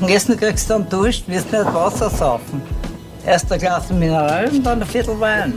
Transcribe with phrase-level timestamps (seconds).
[0.00, 2.60] Und Essen kriegst du dann Durst, wirst nicht Wasser saufen.
[3.24, 5.54] Erst ein Glas Mineral und dann ein Viertel Wein.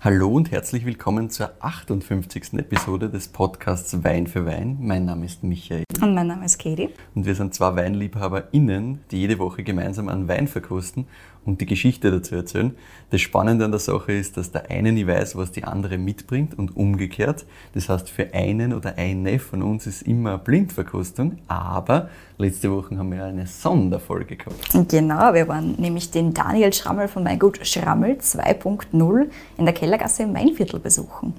[0.00, 2.54] Hallo und herzlich willkommen zur 58.
[2.54, 4.76] Episode des Podcasts Wein für Wein.
[4.80, 5.84] Mein Name ist Michael.
[6.00, 6.88] Und mein Name ist Katie.
[7.14, 11.06] Und wir sind zwei WeinliebhaberInnen, die jede Woche gemeinsam einen Wein verkosten
[11.44, 12.74] und die Geschichte dazu erzählen.
[13.10, 16.58] Das Spannende an der Sache ist, dass der eine nie weiß, was die andere mitbringt
[16.58, 17.44] und umgekehrt.
[17.74, 23.12] Das heißt, für einen oder eine von uns ist immer Blindverkostung, aber letzte Woche haben
[23.12, 24.88] wir eine Sonderfolge gehabt.
[24.88, 29.26] Genau, wir waren nämlich den Daniel Schrammel von Weingut Schrammel 2.0
[29.58, 31.34] in der Kellergasse im Weinviertel besuchen.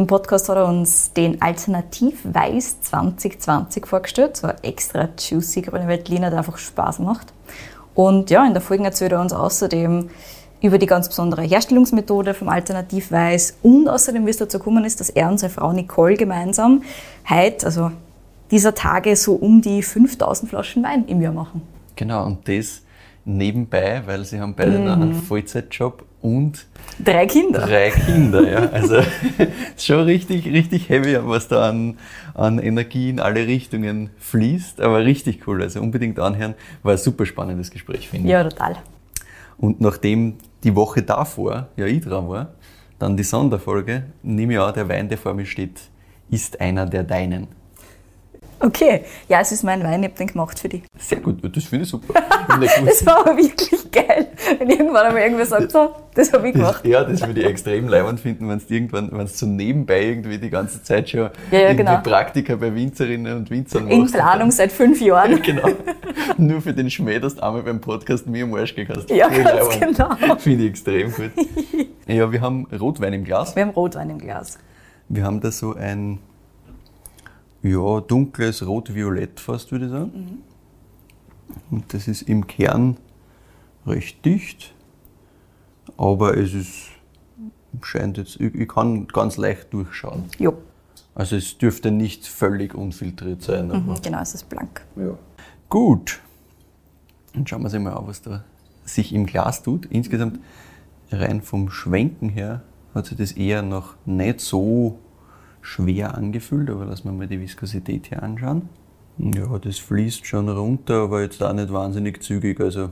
[0.00, 5.88] Im Podcast hat er uns den Alternativ Weiß 2020 vorgestellt, so ein extra juicy grüne
[5.88, 7.34] Veltliner, der einfach Spaß macht.
[7.94, 10.08] Und ja, in der Folge erzählt er uns außerdem
[10.62, 15.10] über die ganz besondere Herstellungsmethode vom Alternativweiß und außerdem, wie es dazu gekommen ist, dass
[15.10, 16.82] er und seine Frau Nicole gemeinsam
[17.28, 17.92] heute, also
[18.50, 21.60] dieser Tage, so um die 5000 Flaschen Wein im Jahr machen.
[21.96, 22.80] Genau, und das
[23.26, 26.66] nebenbei, weil sie haben beide noch einen Vollzeitjob und
[27.02, 27.60] Drei Kinder.
[27.60, 28.48] drei Kinder.
[28.50, 28.68] Ja.
[28.70, 29.00] Also
[29.78, 31.96] schon richtig, richtig heavy, was da an,
[32.34, 35.62] an Energie in alle Richtungen fließt, aber richtig cool.
[35.62, 36.54] Also unbedingt anhören.
[36.82, 38.32] War ein super spannendes Gespräch, finde ich.
[38.32, 38.76] Ja, total.
[39.56, 42.54] Und nachdem die Woche davor ja ich dran war,
[42.98, 45.80] dann die Sonderfolge, nehme ich an, der Wein, der vor mir steht,
[46.30, 47.48] ist einer der deinen.
[48.62, 50.82] Okay, ja, es ist mein Wein, ich habe den gemacht für dich.
[50.98, 52.14] Sehr gut, das finde ich super.
[52.84, 54.26] Das war aber wirklich geil,
[54.58, 56.84] wenn irgendwann einmal irgendwer sagt, so, das habe ich gemacht.
[56.84, 60.36] Ja, das würde ich extrem leibend finden, wenn du irgendwann, wenn du so nebenbei irgendwie
[60.38, 61.98] die ganze Zeit schon Ja, ja, genau.
[62.02, 64.14] Praktika bei Winzerinnen und Winzern In machst.
[64.14, 65.40] Planung seit fünf Jahren.
[65.42, 65.68] Genau.
[66.36, 69.78] Nur für den Schmäh, dass du einmal beim Podcast mir am Arsch gekasst Ja, ganz
[69.78, 70.36] genau.
[70.38, 71.30] Finde ich extrem gut.
[72.06, 73.54] Ja, wir haben Rotwein im Glas.
[73.54, 74.58] Wir haben Rotwein im Glas.
[75.08, 76.18] Wir haben da so ein
[77.62, 80.42] ja, dunkles Rot-Violett fast, würde ich sagen.
[81.70, 82.96] Und das ist im Kern
[83.86, 84.74] recht dicht,
[85.96, 86.88] aber es ist,
[87.82, 90.24] scheint jetzt, ich, ich kann ganz leicht durchschauen.
[90.38, 90.54] Jo,
[91.14, 93.70] Also es dürfte nicht völlig unfiltriert sein.
[93.72, 94.82] Aber genau, es ist blank.
[94.96, 95.16] ja.
[95.68, 96.20] Gut.
[97.32, 98.42] Dann schauen wir uns mal an, was da
[98.84, 99.86] sich im Glas tut.
[99.86, 100.40] Insgesamt
[101.12, 104.98] rein vom Schwenken her hat sich das eher noch nicht so
[105.62, 108.68] schwer angefühlt, aber lassen wir mal die Viskosität hier anschauen.
[109.18, 112.60] Ja, das fließt schon runter, aber jetzt auch nicht wahnsinnig zügig.
[112.60, 112.90] Also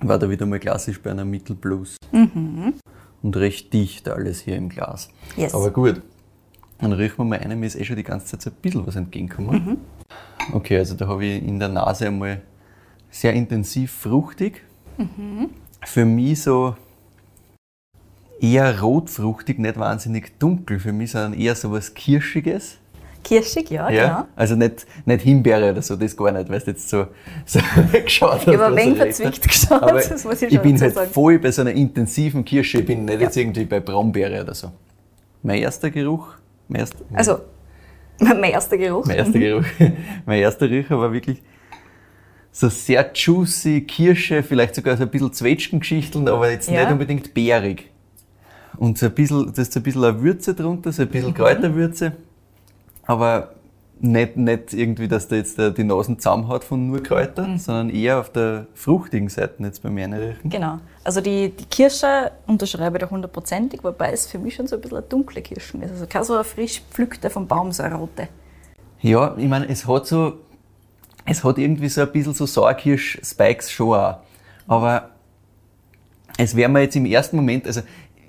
[0.00, 1.96] war da wieder mal klassisch bei einer Mittelplus.
[2.12, 5.08] Und recht dicht alles hier im Glas.
[5.36, 5.54] Yes.
[5.54, 6.02] Aber gut.
[6.78, 8.86] Dann riechen wir mal eine, mir ist eh schon die ganze Zeit so ein bisschen
[8.86, 9.78] was entgegengekommen.
[10.52, 12.42] Okay, also da habe ich in der Nase einmal
[13.10, 14.62] sehr intensiv fruchtig.
[15.84, 16.76] Für mich so
[18.40, 20.78] eher rotfruchtig, nicht wahnsinnig dunkel.
[20.78, 22.78] Für mich sondern eher so was Kirschiges.
[23.24, 24.24] Kirschig, ja, genau.
[24.36, 27.08] Also nicht, nicht Himbeere oder so, das gar nicht, weil du jetzt so,
[27.44, 27.58] so
[28.04, 28.46] geschaut hast.
[28.46, 30.84] Ich habe ein wenig ich verzwickt geschaut, Aber das muss ich ich schon bin dazu
[30.84, 31.10] halt sagen.
[31.10, 34.70] voll bei so einer intensiven Kirsche, ich bin nicht jetzt irgendwie bei Brombeere oder so.
[35.42, 36.28] Mein erster Geruch,
[36.68, 37.38] mein erster, Also,
[38.20, 39.04] mein erster Geruch.
[39.06, 39.64] mein erster Geruch,
[40.26, 41.42] mein erster Riecher war wirklich
[42.52, 46.82] so sehr juicy Kirsche, vielleicht sogar so ein bisschen Zwetschgengeschichteln, aber jetzt Ja.
[46.84, 47.90] nicht unbedingt beerig.
[48.78, 51.12] Und so ein bisschen, da ist so ein bisschen eine Würze drunter, so ein Mhm.
[51.12, 52.12] bisschen Kräuterwürze,
[53.06, 53.52] aber
[53.98, 57.58] nicht, nicht irgendwie, dass da jetzt die Nasen zusammenhaut von nur Kräuter, Mhm.
[57.58, 60.50] sondern eher auf der fruchtigen Seite jetzt bei mir riechen.
[60.50, 60.78] Genau.
[61.02, 64.82] Also die, die Kirsche unterschreibe ich da hundertprozentig, wobei es für mich schon so ein
[64.82, 65.92] bisschen eine dunkle Kirschen ist.
[65.92, 68.28] Also keine so eine frisch pflückte vom Baum, so eine rote.
[69.00, 70.34] Ja, ich meine, es hat so,
[71.24, 74.18] es hat irgendwie so ein bisschen so Sauerkirsch-Spikes schon auch.
[74.66, 75.08] Aber
[76.36, 77.80] es wäre mir jetzt im ersten Moment, also,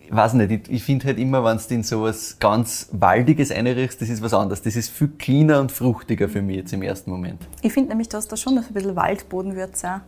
[0.09, 4.09] weiß nicht, ich, ich finde halt immer, wenn du in sowas ganz Waldiges einriechst, das
[4.09, 4.61] ist was anderes.
[4.61, 7.41] Das ist viel cleaner und fruchtiger für mich jetzt im ersten Moment.
[7.61, 9.99] Ich finde nämlich, du hast da schon so ein bisschen Waldbodenwürze auch.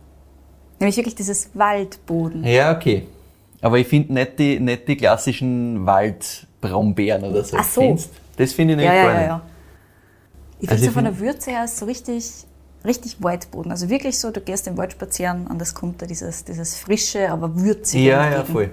[0.78, 2.42] Nämlich wirklich dieses Waldboden.
[2.44, 3.06] Ja, okay.
[3.60, 7.56] Aber ich finde nicht die, nicht die klassischen Waldbrombeeren oder so.
[7.58, 7.80] Ach so.
[7.82, 8.10] Kennst?
[8.36, 9.42] Das finde ich nicht Ja, ja, ja, ja.
[10.60, 12.32] Ich Also finde ich so von find- der Würze her so richtig,
[12.84, 13.70] richtig Waldboden.
[13.70, 17.30] Also wirklich so, du gehst im Wald spazieren und es kommt da dieses, dieses frische,
[17.30, 18.52] aber würzige Ja, ja, entgegen.
[18.52, 18.70] voll.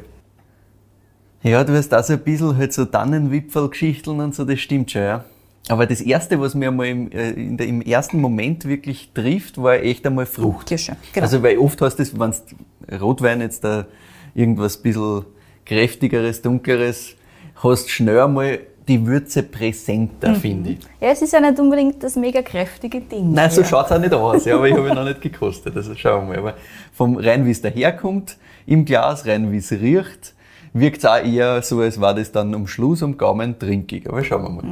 [1.44, 5.04] Ja, du hast da so ein bisschen halt so Tannenwipfelgeschichteln und so, das stimmt schon,
[5.04, 5.26] ja.
[5.70, 9.62] Aber das Erste, was mir einmal im, äh, in der, im ersten Moment wirklich trifft,
[9.62, 10.68] war echt einmal Frucht.
[10.68, 11.26] Kirsche, genau.
[11.26, 13.86] Also, weil oft hast du das, wenn Rotwein jetzt da
[14.34, 15.26] irgendwas bisschen
[15.66, 17.16] kräftigeres, dunkleres,
[17.62, 20.80] hast schnell einmal die Würze präsenter, finde ich.
[21.02, 23.34] Ja, es ist ja nicht unbedingt das mega kräftige Ding.
[23.34, 23.68] Nein, so ja.
[23.68, 26.38] schaut's auch nicht aus, ja, aber ich habe ihn noch nicht gekostet, also schauen wir
[26.42, 26.52] mal.
[26.52, 26.54] Aber
[26.94, 30.34] vom rein, wie es daherkommt, im Glas, rein, wie es riecht,
[30.80, 34.08] wirkt es auch eher so, als war das dann am Schluss am Gaumen trinkig.
[34.10, 34.64] Aber schauen wir mal.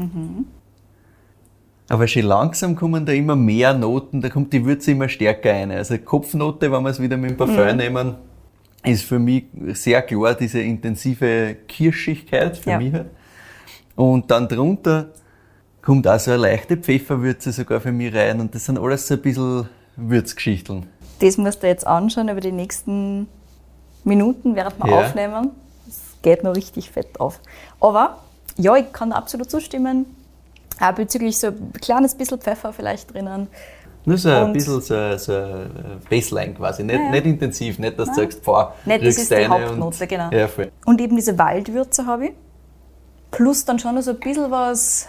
[1.87, 5.71] Aber schon langsam kommen da immer mehr Noten, da kommt die Würze immer stärker rein.
[5.71, 7.77] Also Kopfnote, wenn wir es wieder mit dem Parfum Mhm.
[7.77, 8.15] nehmen,
[8.83, 12.77] ist für mich sehr klar diese intensive Kirschigkeit, für Ja.
[12.79, 13.07] mich halt.
[13.95, 15.09] Und dann drunter
[15.81, 19.13] kommt auch so eine leichte Pfefferwürze sogar für mich rein und das sind alles so
[19.13, 20.87] ein bisschen Würzgeschichteln.
[21.19, 23.27] Das musst du jetzt anschauen über die nächsten
[24.03, 24.99] Minuten, während wir Ja.
[25.01, 25.51] aufnehmen.
[26.25, 27.39] Geht noch richtig fett auf.
[27.79, 28.17] Aber
[28.57, 30.07] ja, ich kann absolut zustimmen.
[30.79, 33.47] Auch bezüglich so ein kleines bisschen Pfeffer vielleicht drinnen.
[34.05, 35.33] Nur so ein bisschen so, so
[36.09, 39.47] Baseline quasi, nicht, Ja, nicht intensiv, nicht, dass du sagst, boah, Nicht, das ist die
[39.47, 40.31] Hauptnote, und, genau.
[40.31, 40.49] Ja.
[40.85, 42.33] Und eben diese Waldwürze habe ich.
[43.29, 45.07] Plus dann schon noch so ein bisschen was,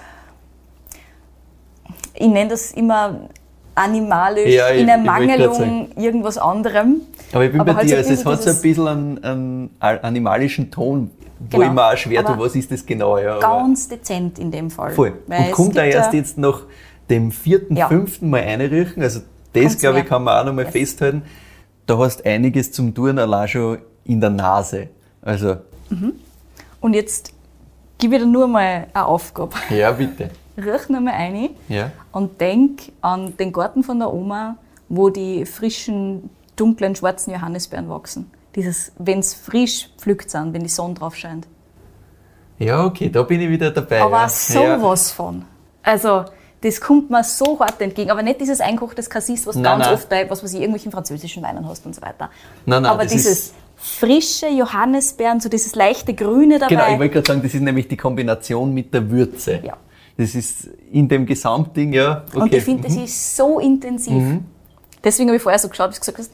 [2.13, 3.31] ich nenne das immer
[3.77, 7.03] animalisch, Ja, ich- in Ermangelung irgendwas anderem.
[7.33, 10.01] Aber ich bin bei halt dir, so also es hat so ein bisschen einen, einen
[10.03, 11.69] animalischen Ton, wo Genau.
[11.69, 13.33] ich mir auch schwer tue, Aber was ist das genau, ja.
[13.37, 14.93] aber- Ganz dezent in dem Fall.
[14.93, 15.13] Voll.
[15.29, 16.63] Und kommt da erst jetzt nach
[17.11, 17.89] dem vierten, Ja.
[17.89, 19.03] fünften Mal einriechen.
[19.03, 19.21] Also
[19.53, 20.73] das, glaube ich, kann man auch noch mal Yes.
[20.73, 21.23] festhalten.
[21.87, 24.89] Da hast einiges zum Tun, allein schon in der Nase.
[25.23, 25.57] Also,
[26.81, 27.33] Und jetzt
[27.99, 29.53] gebe ich dir nur mal eine Aufgabe.
[29.71, 30.31] ja, bitte.
[30.57, 31.91] Riech nur mal rein Ja.
[32.13, 34.57] und denk an den Garten von der Oma,
[34.89, 38.31] wo die frischen, dunklen, schwarzen Johannisbeeren wachsen.
[38.55, 41.47] Dieses, wenn es frisch pflückt sind, wenn die Sonne drauf scheint.
[42.59, 44.01] Ja, okay, da bin ich wieder dabei.
[44.01, 44.29] Aber ja.
[44.29, 45.45] sowas von.
[45.83, 46.25] Also,
[46.63, 48.11] das kommt mir so hart entgegen.
[48.11, 49.95] Aber nicht dieses einkochtes Cassis, was Nein, ganz nein.
[49.95, 52.31] oft bei, was weiß ich, irgendwelchen französischen Weinen hast und so weiter.
[52.65, 56.75] Nein, nein, Aber dieses frische Johannisbeeren, so dieses leichte Grüne dabei.
[56.75, 59.61] Genau, ich wollte gerade sagen, das ist nämlich die Kombination mit der Würze.
[59.63, 59.77] Ja.
[60.17, 62.25] Das ist in dem Gesamtding, ja.
[62.29, 62.39] Okay.
[62.41, 63.05] Und ich finde, das Mhm.
[63.05, 64.23] ist so intensiv.
[65.05, 66.29] Deswegen habe ich vorher so geschaut, dass ich gesagt habe,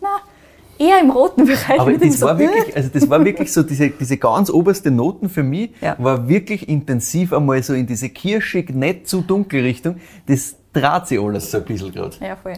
[0.79, 1.79] na, eher im roten Bereich.
[1.81, 5.29] Aber das so, war wirklich, also das war wirklich so, diese, diese ganz oberste Noten
[5.29, 5.97] für mich, Ja.
[5.99, 9.97] war wirklich intensiv einmal so in diese kirschig, nicht zu dunkel Richtung.
[10.27, 12.17] Das dreht sich alles so ein bisschen gerade.
[12.21, 12.55] Ja, voll.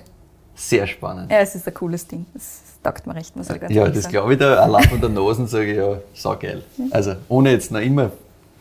[0.54, 1.32] Sehr spannend.
[1.32, 2.26] Ja, es ist ein cooles Ding.
[2.32, 5.10] Das taugt mir recht, muss ich ganz Ja, das glaube ich da, allein von der
[5.10, 6.62] Nase sage ich ja, saugeil.
[6.92, 8.12] Also, ohne jetzt noch immer,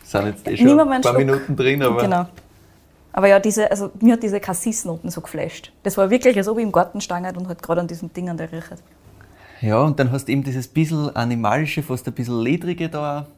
[0.02, 1.18] sind jetzt eh schon ein paar Schluck.
[1.18, 2.26] Minuten drin, aber Genau.
[3.16, 5.72] Aber ja, diese, also mir hat diese Cassis-Noten so geflasht.
[5.84, 8.36] Das war wirklich, als ob ich im Garten stand und halt gerade an diesen Dingern
[8.36, 8.82] der riecht.
[9.60, 13.28] ja, und dann hast du eben dieses bisschen animalische, fast ein bisschen ledrige da.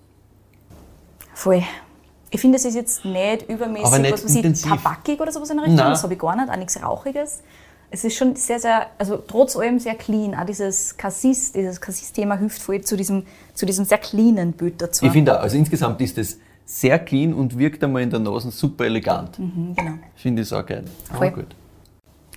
[1.34, 1.62] Voll.
[2.31, 5.50] Ich finde, es ist jetzt nicht übermäßig, Aber nicht was weiß ich, tabakig oder sowas
[5.50, 5.76] in der Richtung.
[5.76, 5.90] Nein.
[5.90, 7.43] Das habe ich gar nicht, auch nichts Rauchiges.
[7.90, 10.34] Es ist schon sehr, sehr, also trotz allem sehr clean.
[10.34, 15.05] Auch dieses Cassis, dieses Cassis-Thema hilft voll zu diesem, zu diesem sehr cleanen Bild dazu.
[15.05, 18.50] Ich finde auch, also insgesamt ist das sehr clean und wirkt einmal in der Nase
[18.50, 19.38] super elegant.
[19.38, 19.92] Mhm, genau.
[20.16, 20.84] Finde ich auch geil.
[21.14, 21.30] Voll.
[21.30, 21.56] Gut.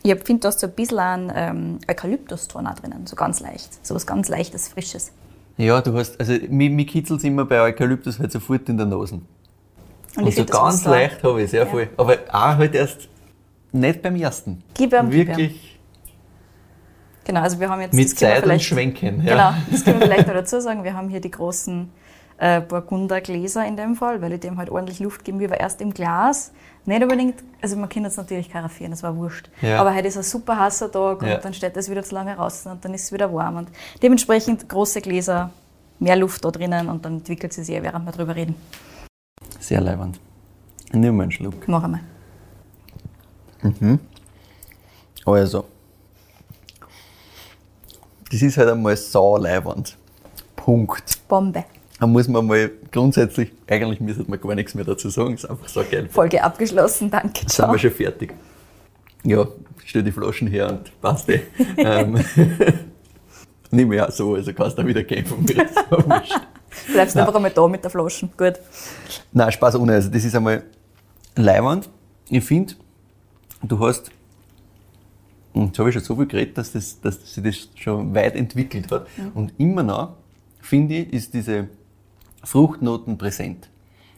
[0.03, 3.85] Ich finde, da ist so ein bisschen ein ähm, Eukalyptuston auch drinnen, so ganz leicht.
[3.85, 5.11] So was ganz Leichtes, Frisches.
[5.57, 9.15] Ja, du hast, also mich, mich kitzelt immer bei Eukalyptus halt sofort in der Nase.
[9.15, 9.25] Und,
[10.15, 11.65] Und, ich so find, ganz leicht habe ich es, ja, Ja.
[11.65, 11.89] voll.
[11.97, 13.09] Aber auch halt erst
[13.73, 14.63] nicht beim ersten.
[14.75, 15.11] Gib ihm.
[15.11, 15.79] Wirklich
[17.25, 19.23] Genau, also wir haben jetzt mit Zeit und Schwenken.
[19.23, 19.33] Ja.
[19.33, 20.83] Genau, das können wir vielleicht noch dazu sagen.
[20.83, 21.87] Wir haben hier die großen
[22.39, 25.81] äh, Burgundergläser in dem Fall, weil ich dem halt ordentlich Luft geben will, aber erst
[25.81, 26.51] im Glas.
[26.85, 29.49] Nicht unbedingt, also man kann jetzt natürlich karaffieren, das war wurscht.
[29.61, 29.79] Ja.
[29.79, 31.37] Aber heute ist ein super heißer Tag und Ja.
[31.37, 33.57] dann steht es wieder zu lange raus und dann ist es wieder warm.
[33.57, 33.69] Und
[34.01, 35.51] dementsprechend große Gläser,
[35.99, 38.55] mehr Luft da drinnen und dann entwickelt sie sich, eh, während wir drüber reden.
[39.59, 40.19] Sehr leibend.
[40.93, 41.67] Nimm mal einen Schluck.
[41.67, 42.01] Noch einmal.
[45.25, 45.65] Also,
[48.31, 49.97] das ist halt einmal sau leibend.
[50.55, 51.27] Punkt.
[51.27, 51.65] Bombe.
[51.99, 55.67] Da muss man mal grundsätzlich, eigentlich müsste man gar nichts mehr dazu sagen, ist einfach
[55.67, 56.07] so geil.
[56.09, 57.71] Folge abgeschlossen, danke, Sind ciao.
[57.71, 58.33] wir schon fertig.
[59.23, 59.45] Ja,
[59.83, 61.41] stell die Flaschen her und passt eh.
[61.77, 62.23] ähm,
[63.71, 65.25] Nimm ja so, also kannst du wieder gehen.
[65.25, 66.39] So wurscht.
[66.91, 68.29] Bleibst einfach einmal da mit der Flaschen.
[68.35, 68.53] Gut.
[69.31, 69.93] Nein, Spaß ohne.
[69.93, 70.63] Also das ist einmal
[71.35, 71.89] leiwand.
[72.29, 72.73] Ich finde,
[73.61, 74.09] du hast,
[75.53, 78.35] und jetzt habe ich schon so viel geredet, dass, das, dass sich das schon weit
[78.35, 79.07] entwickelt hat.
[79.33, 80.15] Und immer noch,
[80.61, 81.67] finde ich, ist diese
[82.43, 83.69] Fruchtnoten präsent.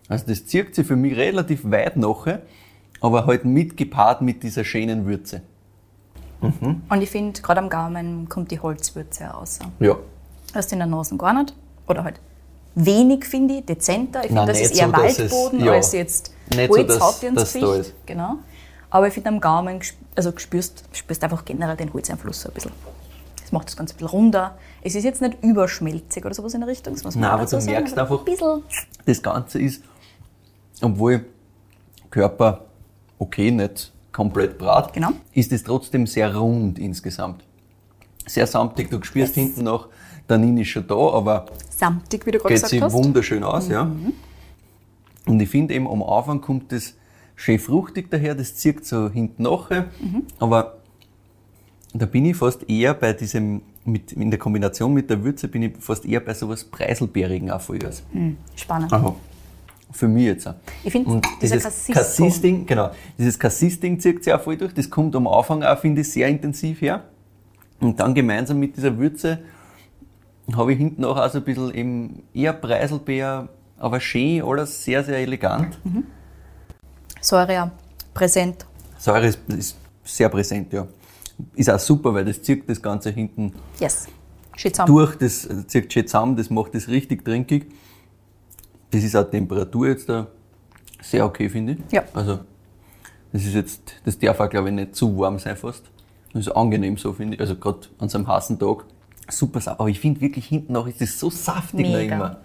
[0.08, 2.42] Also das zieht sich für mich relativ weit nachher,
[3.00, 5.42] aber halt mitgepaart mit dieser schönen Würze.
[6.42, 9.60] Und ich finde, gerade am Gaumen kommt die Holzwürze raus.
[9.80, 9.96] Ja.
[10.56, 11.54] Hast in der Nase gar nicht.
[11.88, 12.20] Oder halt
[12.74, 14.22] wenig, finde ich, dezenter.
[14.22, 15.72] Ich finde, das ist eher so, dass es- Waldboden ja.
[15.74, 17.63] als jetzt so, Holz ins Gesicht.
[17.66, 17.94] ist.
[18.08, 18.36] Genau.
[18.90, 19.80] Aber ich finde am Gaumen,
[20.16, 22.72] also spürst, spürst einfach generell den Holzeinfluss so ein bisschen.
[23.51, 24.58] Das macht das Ganze ein bisschen runder.
[24.81, 26.93] Es ist jetzt nicht überschmelzig oder sowas in der Richtung.
[26.93, 27.65] Das muss man Nein, aber du sagen.
[27.65, 28.63] merkst Also einfach- Ein bisschen,
[29.05, 29.84] Das Ganze ist,
[30.81, 31.25] obwohl
[32.10, 32.62] Körper
[33.20, 35.10] okay, nicht komplett brat, Genau.
[35.34, 37.43] ist es trotzdem sehr rund insgesamt.
[38.25, 38.89] Sehr samtig.
[38.89, 39.89] Du spürst hinten noch,
[40.29, 42.93] Tannin ist schon da, aber samtig, wie du gerade geht gesagt hast.
[42.93, 43.67] wunderschön aus.
[43.67, 43.91] Ja.
[45.25, 46.93] Und ich finde eben, am Anfang kommt das
[47.36, 49.88] schön fruchtig daher, das zieht so hinten nachher.
[50.39, 50.77] Aber
[51.93, 55.63] da bin ich fast eher bei diesem, mit, in der Kombination mit der Würze, bin
[55.63, 58.03] ich fast eher bei sowas Preiselbeerigen auch vollgas.
[58.55, 58.93] Spannend.
[58.93, 59.15] Aha.
[59.93, 60.55] Für mich jetzt auch.
[60.86, 64.74] Ich finde, dieses Cassis-Ding, genau, dieses Cassis-Ding zieht sich auch voll durch.
[64.74, 67.03] Das kommt am Anfang auch, finde ich, sehr intensiv her.
[67.81, 69.39] Und dann gemeinsam mit dieser Würze
[70.55, 75.03] habe ich hinten auch, auch so ein bisschen eben eher Preiselbeer, aber schön, alles sehr,
[75.03, 75.77] sehr elegant.
[77.19, 77.71] Säure ja
[78.13, 78.65] präsent.
[78.98, 80.88] Säure ist, ist sehr präsent, ja.
[81.55, 84.07] Ist auch super, weil das zieht das Ganze hinten Yes.
[84.86, 87.65] Durch, das zieht schön zusammen, das macht das richtig trinkig.
[88.91, 90.27] Das ist auch die Temperatur jetzt da
[91.01, 91.91] sehr okay, finde ich.
[91.93, 92.03] Ja.
[92.13, 92.39] Also,
[93.31, 95.83] das ist jetzt, das darf auch, glaube ich, nicht zu warm sein fast.
[96.33, 97.39] Das ist angenehm so, finde ich.
[97.39, 98.86] Also, gerade an so einem heißen Tag.
[99.29, 99.79] Super sauber.
[99.79, 102.15] Aber ich finde wirklich hinten noch ist das so saftig noch Mega.
[102.15, 102.38] immer.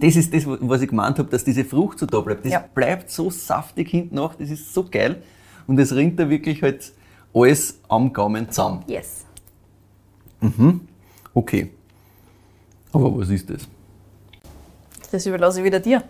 [0.00, 2.44] Das ist das, was ich gemeint habe, dass diese Frucht so da bleibt.
[2.44, 2.64] Das Ja.
[2.72, 5.22] bleibt so saftig hinten nach, das ist so geil.
[5.66, 6.92] Und es rinnt da wirklich halt
[7.36, 8.82] alles am Gaumen zusammen.
[8.86, 9.24] Yes.
[11.34, 11.70] Okay.
[12.92, 13.68] Aber was ist das?
[15.10, 16.02] Das überlasse ich wieder dir.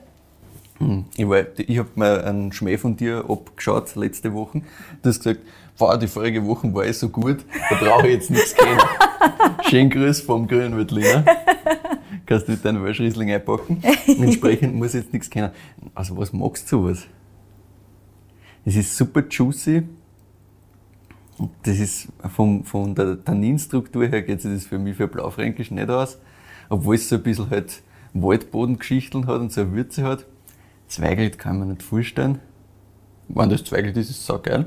[1.16, 4.60] Ich, war- ich habe mir einen Schmäh von dir abgeschaut letzte Woche.
[5.02, 5.40] Du hast gesagt,
[5.78, 8.80] wow, die vorige Woche war eh so gut, da brauche ich jetzt nichts kennen.
[9.68, 11.24] Schönen Grüß vom Grünwürtliner.
[12.26, 13.82] Kannst du mit deinen Welschriesling einpacken.
[14.06, 15.50] Entsprechend muss ich jetzt nichts kennen.
[15.94, 17.04] Also was magst du sowas?
[18.66, 19.82] Es ist super juicy.
[21.38, 25.70] Und Das ist vom, von der Tanninstruktur her geht sich das für mich für Blaufränkisch
[25.70, 26.18] nicht aus.
[26.68, 27.82] Obwohl es so ein bisschen halt
[28.14, 30.26] Waldbodengeschichten hat und so eine Würze hat.
[30.88, 32.40] Zweigelt kann man nicht vorstellen.
[33.28, 34.66] Wenn das Zweigelt ist, ist es saugeil.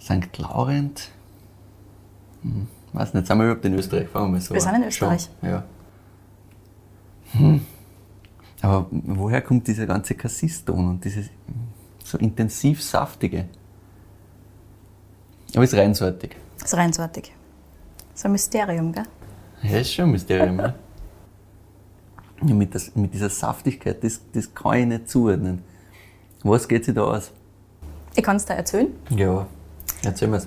[0.00, 0.36] St.
[0.38, 1.10] Laurent.
[2.42, 4.08] Hm, weiß nicht, sind wir überhaupt in Österreich?
[4.08, 4.66] Fangen wir mal so Wir an.
[4.74, 5.28] sind in Österreich.
[5.40, 5.64] Schon, ja.
[7.32, 7.60] Hm.
[8.62, 11.26] Aber woher kommt dieser ganze Cassis-Ton und dieses
[12.04, 13.46] so intensiv saftige?
[15.56, 16.36] Aber ist reinsortig.
[16.58, 17.32] Das ist reinsortig.
[18.14, 19.04] So ein Mysterium, gell?
[19.62, 20.58] Ja, ist schon ein Mysterium?
[20.58, 20.74] Ja,
[22.42, 25.62] mit, das, mit dieser Saftigkeit, das, das kann ich nicht zuordnen.
[26.42, 27.30] Was geht sich da aus?
[28.14, 28.88] Ich kann es dir erzählen.
[29.08, 29.46] Ja,
[30.04, 30.46] erzähl mir's.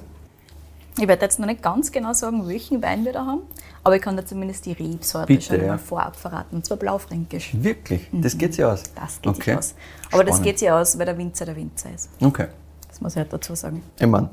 [0.99, 3.41] Ich werde jetzt noch nicht ganz genau sagen, welchen Wein wir da haben,
[3.83, 5.67] aber ich kann dir zumindest die Rebsorte Bitte, schon ja.
[5.69, 7.51] mal vorab verraten, und zwar Blaufränkisch.
[7.53, 8.07] Wirklich?
[8.11, 8.83] Das geht sich aus?
[8.95, 9.41] Das geht okay.
[9.41, 9.75] sich aus.
[10.11, 10.43] Aber das Spannend.
[10.43, 12.09] geht sich aus, weil der Winzer der Winzer ist.
[12.21, 12.47] Okay.
[12.87, 13.81] Das muss ich halt dazu sagen.
[13.97, 14.29] Ich mein,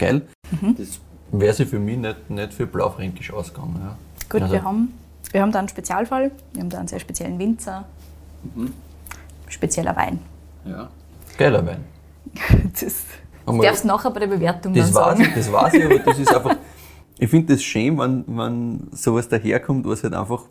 [0.00, 0.26] geil.
[0.60, 0.74] Mhm.
[0.76, 0.98] Das
[1.32, 3.76] wäre sich für mich nicht, nicht für Blaufränkisch ausgegangen.
[3.80, 3.96] Ja.
[4.28, 4.92] Gut, Also, wir, haben,
[5.32, 7.86] wir haben da einen Spezialfall, wir haben da einen sehr speziellen Winzer,
[8.54, 8.72] Mhm.
[9.48, 10.18] spezieller Wein.
[10.64, 10.88] Ja.
[11.38, 11.84] Geiler Wein.
[12.80, 13.04] Das,
[13.46, 15.20] Aber- darfst nachher bei der Bewertung Das dann sagen.
[15.22, 16.56] ich, das weiß ich, aber das ist einfach.
[17.18, 20.44] Ich finde das schön, wenn, wenn sowas daherkommt, was halt einfach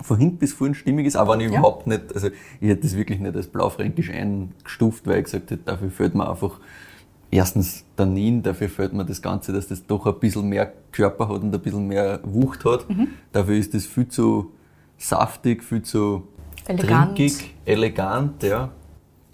[0.00, 1.58] von hinten bis vorn stimmig ist, auch wenn ich Ja.
[1.58, 2.28] überhaupt nicht, also
[2.60, 6.28] ich hätte das wirklich nicht als Blaufränkisch eingestuft, weil ich gesagt hätte, dafür fällt mir
[6.28, 6.60] einfach
[7.32, 11.42] erstens Tannin, dafür fällt mir das Ganze, dass das doch ein bisschen mehr Körper hat
[11.42, 12.88] und ein bisschen mehr Wucht hat.
[12.88, 13.08] Mhm.
[13.32, 14.52] Dafür ist das viel zu
[14.98, 16.28] saftig, viel zu
[16.66, 17.16] Elegant.
[17.16, 18.70] trinkig, elegant, ja.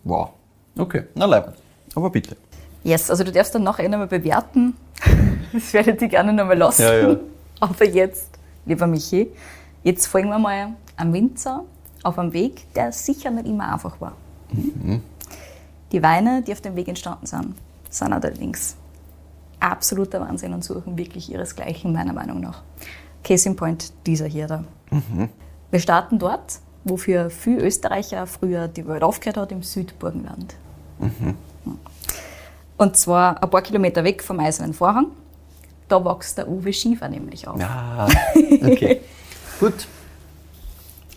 [0.04, 0.30] Wow.
[0.78, 1.56] Okay, na leibend.
[1.94, 2.36] Aber bitte.
[2.84, 4.74] Yes, also du darfst dann nachher nochmal bewerten.
[5.50, 6.82] Das werde ich gerne nochmal lassen.
[6.82, 7.16] Ja, ja.
[7.60, 8.28] Aber jetzt,
[8.66, 9.28] lieber Michi,
[9.82, 11.64] jetzt folgen wir mal am Winzer
[12.02, 14.12] auf einem Weg, der sicher nicht immer einfach war.
[14.52, 15.00] Mhm.
[15.90, 17.54] Die Weine, die auf dem Weg entstanden sind,
[17.90, 18.76] sind allerdings
[19.60, 22.62] absoluter Wahnsinn und suchen wirklich ihresgleichen, meiner Meinung nach.
[23.24, 24.64] Case in Point, dieser hier da.
[24.90, 25.28] Mhm.
[25.70, 30.54] Wir starten dort, wofür viel Österreicher früher die Welt aufgehört hat, im Südburgenland.
[32.76, 35.08] Und zwar ein paar Kilometer weg vom Eisernen Vorhang.
[35.88, 37.58] Da wächst der Uwe Schiefer nämlich auf.
[37.58, 38.06] Ja,
[38.62, 39.00] okay.
[39.58, 39.88] Gut,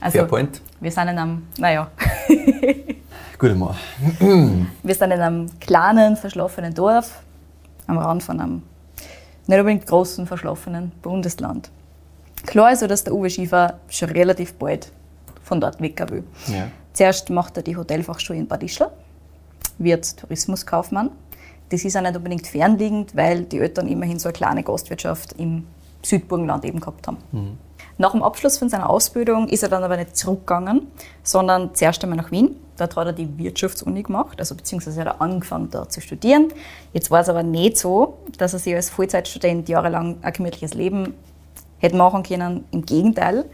[0.02, 0.62] also, fair point.
[0.80, 1.92] wir sind in einem, naja,
[3.42, 3.74] Gut einmal.
[4.20, 7.24] wir sind in einem kleinen, verschlafenen Dorf
[7.88, 8.62] am Rand von einem
[9.48, 11.72] nicht unbedingt großen, verschlafenen Bundesland.
[12.46, 14.92] Klar ist so, dass der Uwe Schiefer schon relativ bald
[15.42, 16.24] von dort weg will.
[16.46, 16.68] Ja.
[16.94, 18.92] Zuerst macht er die Hotelfachschule in Bad Ischl,
[19.80, 21.10] wird Tourismuskaufmann.
[21.70, 25.66] Das ist auch nicht unbedingt fernliegend, weil die Eltern immerhin so eine kleine Gastwirtschaft im
[26.04, 27.18] Südburgenland eben gehabt haben.
[27.98, 30.88] Nach dem Abschluss von seiner Ausbildung ist er dann aber nicht zurückgegangen,
[31.24, 32.56] sondern zuerst einmal nach Wien.
[32.82, 36.48] Dort hat er die Wirtschaftsuni gemacht, also beziehungsweise hat er angefangen dort zu studieren.
[36.94, 41.14] Jetzt war es aber nicht so, dass er sich als Vollzeitstudent jahrelang ein gemütliches Leben
[41.78, 42.64] hätte machen können.
[42.72, 43.46] Im Gegenteil,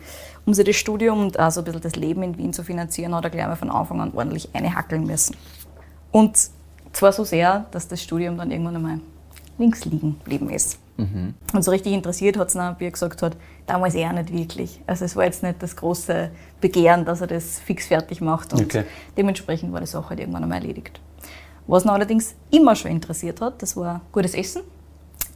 [0.45, 3.13] um sich das Studium und auch so ein bisschen das Leben in Wien zu finanzieren,
[3.13, 5.35] hat er gleich mal von Anfang an ordentlich einhackeln müssen.
[6.13, 6.39] Und
[6.93, 8.99] zwar so sehr, dass das Studium dann irgendwann einmal
[9.57, 10.79] links liegen geblieben ist.
[10.97, 13.37] Und so richtig interessiert hat es ihn, wie er gesagt hat,
[13.67, 14.81] damals eher nicht wirklich.
[14.87, 18.61] Also es war jetzt nicht das große Begehren, dass er das fix fertig macht und
[18.63, 18.83] Okay.
[19.15, 20.99] dementsprechend war die Sache halt irgendwann einmal erledigt.
[21.67, 24.63] Was ihn allerdings immer schon interessiert hat, das war gutes Essen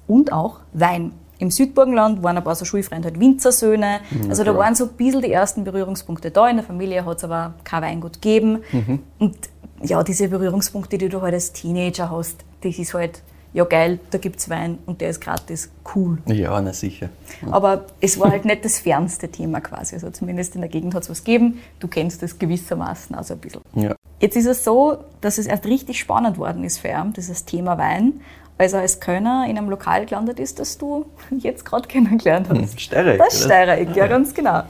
[0.08, 1.12] und auch Wein.
[1.38, 4.00] Im Südburgenland waren ein paar so Schulfreunde halt Winzersöhne.
[4.12, 4.63] Mhm, also da klar.
[4.63, 6.48] waren so ein bisschen die ersten Berührungspunkte da.
[6.48, 8.60] In der Familie hat es aber kein Weingut gegeben.
[8.72, 9.00] Mhm.
[9.18, 9.36] Und
[9.82, 14.17] ja, diese Berührungspunkte, die du halt als Teenager hast, das ist halt, ja geil, da
[14.17, 16.20] gibt es Wein und der ist gratis, cool.
[16.25, 17.10] Ja, na sicher.
[17.50, 19.96] Aber es war halt nicht das fernste Thema quasi.
[19.96, 21.60] Also zumindest in der Gegend hat es was gegeben.
[21.79, 23.62] Du kennst das gewissermaßen also ein bisschen.
[23.75, 23.96] Ja.
[24.20, 27.77] Jetzt ist es so, dass es erst richtig spannend worden ist für ihn, dieses Thema
[27.77, 28.22] Wein,
[28.58, 31.05] als er als Kölner in einem Lokal gelandet ist, das du
[31.38, 32.79] jetzt gerade kennengelernt hast.
[32.79, 33.43] Steirereck, Das?
[33.43, 34.63] Steirereck, ja, ganz genau.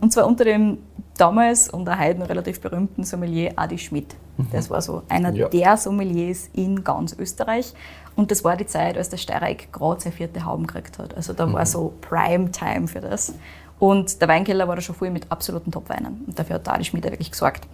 [0.00, 0.78] Und zwar unter dem
[1.18, 4.14] damals heute noch relativ berühmten Sommelier Adi Schmidt.
[4.50, 5.48] Das war so einer Ja.
[5.48, 7.74] der Sommeliers in ganz Österreich.
[8.16, 11.14] Und das war die Zeit, als der Steirereck gerade seine vierte Hauben gekriegt hat.
[11.16, 13.34] Also da war so Prime-Time für das.
[13.78, 16.24] Und der Weinkeller war da schon voll mit absoluten Top-Weinen.
[16.26, 17.66] Und dafür hat Adi Schmidt auch wirklich gesorgt.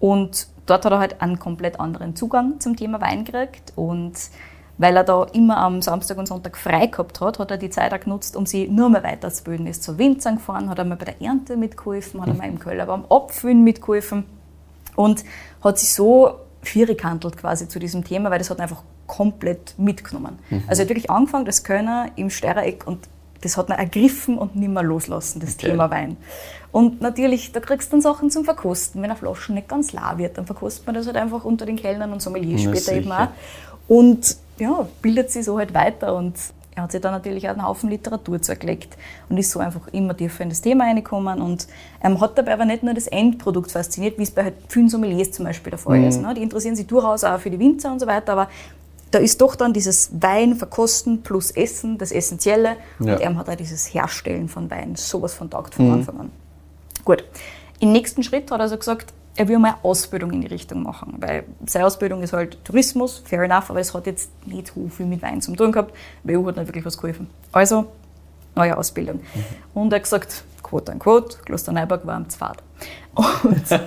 [0.00, 3.72] Und dort hat er halt einen komplett anderen Zugang zum Thema Wein gekriegt.
[3.76, 4.14] Und
[4.78, 7.94] weil er da immer am Samstag und Sonntag frei gehabt hat, hat er die Zeit
[7.94, 9.66] auch genutzt, um sich nur mehr weiterzubilden.
[9.66, 13.04] Ist zu Winzern gefahren, hat einmal bei der Ernte mitgeholfen, hat einmal im Köller beim
[13.04, 14.24] Abfüllen mitgeholfen
[14.96, 15.24] und
[15.62, 16.32] hat sich so
[16.62, 20.38] viergekantelt quasi zu diesem Thema, weil das hat einfach komplett mitgenommen.
[20.68, 23.08] Also er hat wirklich angefangen, das Kölner im Steirereck und
[23.40, 25.70] das hat ihn ergriffen und nicht mehr loslassen, das Okay.
[25.70, 26.16] Thema Wein.
[26.70, 29.02] Und natürlich, da kriegst du dann Sachen zum Verkosten.
[29.02, 31.76] Wenn eine Flasche nicht ganz la wird, dann verkostet man das halt einfach unter den
[31.76, 33.22] Kellnern und Sommeliers Na, später eben sicher.
[33.88, 33.88] auch.
[33.88, 36.34] Und ja, bildet sich so halt weiter und
[36.74, 38.96] er hat sich dann natürlich auch einen Haufen Literatur zugelegt
[39.28, 41.66] und ist so einfach immer tiefer in das Thema reingekommen und
[42.02, 45.32] ähm, hat dabei aber nicht nur das Endprodukt fasziniert, wie es bei halt vielen Sommeliers
[45.32, 46.08] zum Beispiel der Fall Mhm.
[46.08, 46.22] ist.
[46.22, 46.32] Ne?
[46.34, 48.48] Die interessieren sich durchaus auch für die Winzer und so weiter, aber
[49.10, 53.14] da ist doch dann dieses Wein verkosten plus Essen das Essentielle Ja.
[53.16, 56.30] und er hat auch dieses Herstellen von Wein sowas von taugt von Anfang an.
[57.04, 57.22] Gut.
[57.80, 61.14] Im nächsten Schritt hat er also gesagt, er will mal Ausbildung in die Richtung machen,
[61.18, 65.06] weil seine Ausbildung ist halt Tourismus, fair enough, aber es hat jetzt nicht so viel
[65.06, 65.94] mit Wein zu tun gehabt.
[66.22, 67.28] WU hat nicht wirklich was geholfen.
[67.50, 67.86] Also,
[68.54, 69.20] neue Ausbildung.
[69.72, 72.62] Und er hat gesagt, quote unquote, Klosterneuburg war am Pfad.
[73.14, 73.62] Und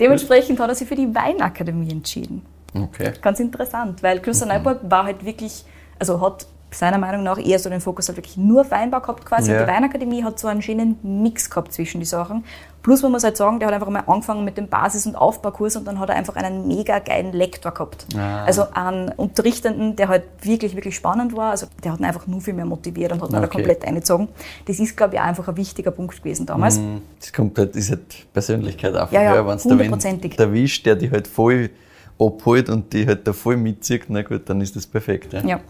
[0.00, 2.44] dementsprechend hat er sich für die Weinakademie entschieden.
[2.72, 3.12] Okay.
[3.20, 5.64] Ganz interessant, weil Klosterneuburg war halt wirklich,
[5.98, 9.24] also hat seiner Meinung nach eher so den Fokus halt wirklich nur auf Weinbau gehabt
[9.24, 9.52] quasi.
[9.52, 9.62] Ja.
[9.62, 12.44] Die Weinakademie hat so einen schönen Mix gehabt zwischen die Sachen.
[12.84, 15.74] Plus man muss halt sagen, der hat einfach mal angefangen mit dem Basis- und Aufbaukurs
[15.74, 18.04] und dann hat er einfach einen mega geilen Lektor gehabt.
[18.14, 18.44] Ah.
[18.44, 21.52] Also einen Unterrichtenden, der halt wirklich, wirklich spannend war.
[21.52, 23.48] Also der hat ihn einfach nur viel mehr motiviert und hat ihn da Okay.
[23.56, 24.28] komplett eingezogen.
[24.66, 26.78] Das ist, glaube ich, auch einfach ein wichtiger Punkt gewesen damals.
[26.78, 27.00] Mhm.
[27.18, 29.12] Das kommt halt, ist halt Persönlichkeit einfach.
[29.12, 31.70] Ja, ja, wenn der Wind erwischt, der die halt voll
[32.18, 35.32] abholt und die halt da voll mitzieht, na gut, dann ist das perfekt.
[35.32, 35.42] Ja.
[35.42, 35.60] Ja.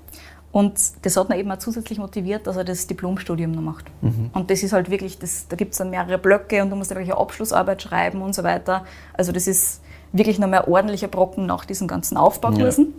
[0.55, 3.87] Und das hat ihn eben auch zusätzlich motiviert, dass er das Diplomstudium noch macht.
[4.35, 6.91] Und das ist halt wirklich, das, da gibt es dann mehrere Blöcke und du musst
[6.91, 8.85] wirklich eine Abschlussarbeit schreiben und so weiter.
[9.15, 9.81] Also das ist
[10.13, 12.95] wirklich noch mehr ordentlicher Brocken nach diesen ganzen Aufbaukursen.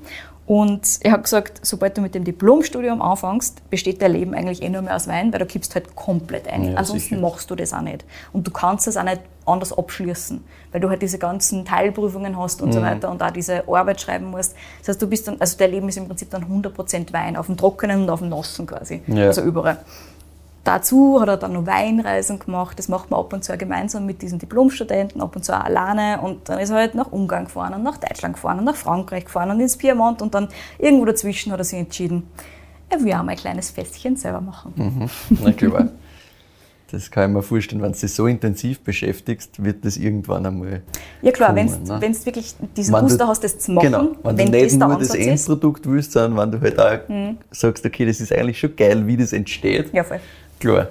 [0.47, 4.69] Und er hat gesagt, sobald du mit dem Diplomstudium anfängst, besteht dein Leben eigentlich eh
[4.69, 6.71] nur mehr aus Wein, weil du kippst halt komplett ein.
[6.73, 7.21] Ja, Ansonsten sicher.
[7.21, 8.05] machst du das auch nicht.
[8.31, 12.61] Und du kannst das auch nicht anders abschließen, weil du halt diese ganzen Teilprüfungen hast
[12.61, 12.83] und so Mhm.
[12.83, 14.55] weiter und auch diese Arbeit schreiben musst.
[14.79, 17.47] Das heißt, du bist dann, also dein Leben ist im Prinzip dann 100% Wein, auf
[17.47, 19.01] dem Trockenen und auf dem Nassen quasi.
[19.07, 19.25] Ja.
[19.27, 19.77] Also überall.
[20.65, 22.77] Dazu hat er dann noch Weinreisen gemacht.
[22.79, 26.19] Das macht man ab und zu gemeinsam mit diesen Diplomstudenten, ab und zu auch alleine.
[26.21, 29.25] Und dann ist er halt nach Ungarn gefahren und nach Deutschland gefahren und nach Frankreich
[29.25, 30.23] gefahren und ins Piemont.
[30.23, 30.47] Und dann
[30.79, 32.23] irgendwo dazwischen hat er sich entschieden,
[32.89, 34.73] er will auch mal ein kleines Festchen selber machen.
[34.75, 35.09] Mhm.
[35.43, 35.89] Na klar.
[36.91, 40.81] Das kann ich mir vorstellen, wenn du dich so intensiv beschäftigst, wird das irgendwann einmal.
[41.21, 42.01] Ja klar, wenn du ne?
[42.25, 44.97] wirklich diesen Wenn du- Muster hast, das zu machen, Genau, wenn, wenn du nicht nur
[44.99, 45.13] das.
[45.13, 45.19] Mhm.
[45.21, 46.99] Endprodukt willst, sondern wenn du halt auch
[47.51, 49.91] sagst, okay, das ist eigentlich schon geil, wie das entsteht.
[49.93, 50.19] Ja, voll.
[50.59, 50.87] Klar.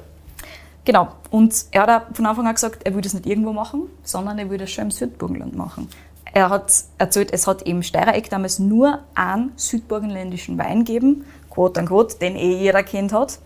[0.85, 1.09] Genau.
[1.31, 4.39] Und er hat auch von Anfang an gesagt, er will das nicht irgendwo machen, sondern
[4.39, 5.89] er will das schon im Südburgenland machen.
[6.33, 12.19] Er hat erzählt, es hat im Steirereck damals nur einen südburgenländischen Wein gegeben, quote unquote,
[12.19, 13.39] den eh jeder kennt hat.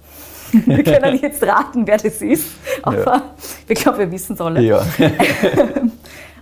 [0.53, 2.47] Wir können jetzt raten, wer das ist,
[2.83, 3.23] aber Ja.
[3.69, 4.63] ich glaube, wir wissen es alle.
[4.63, 4.83] Ja.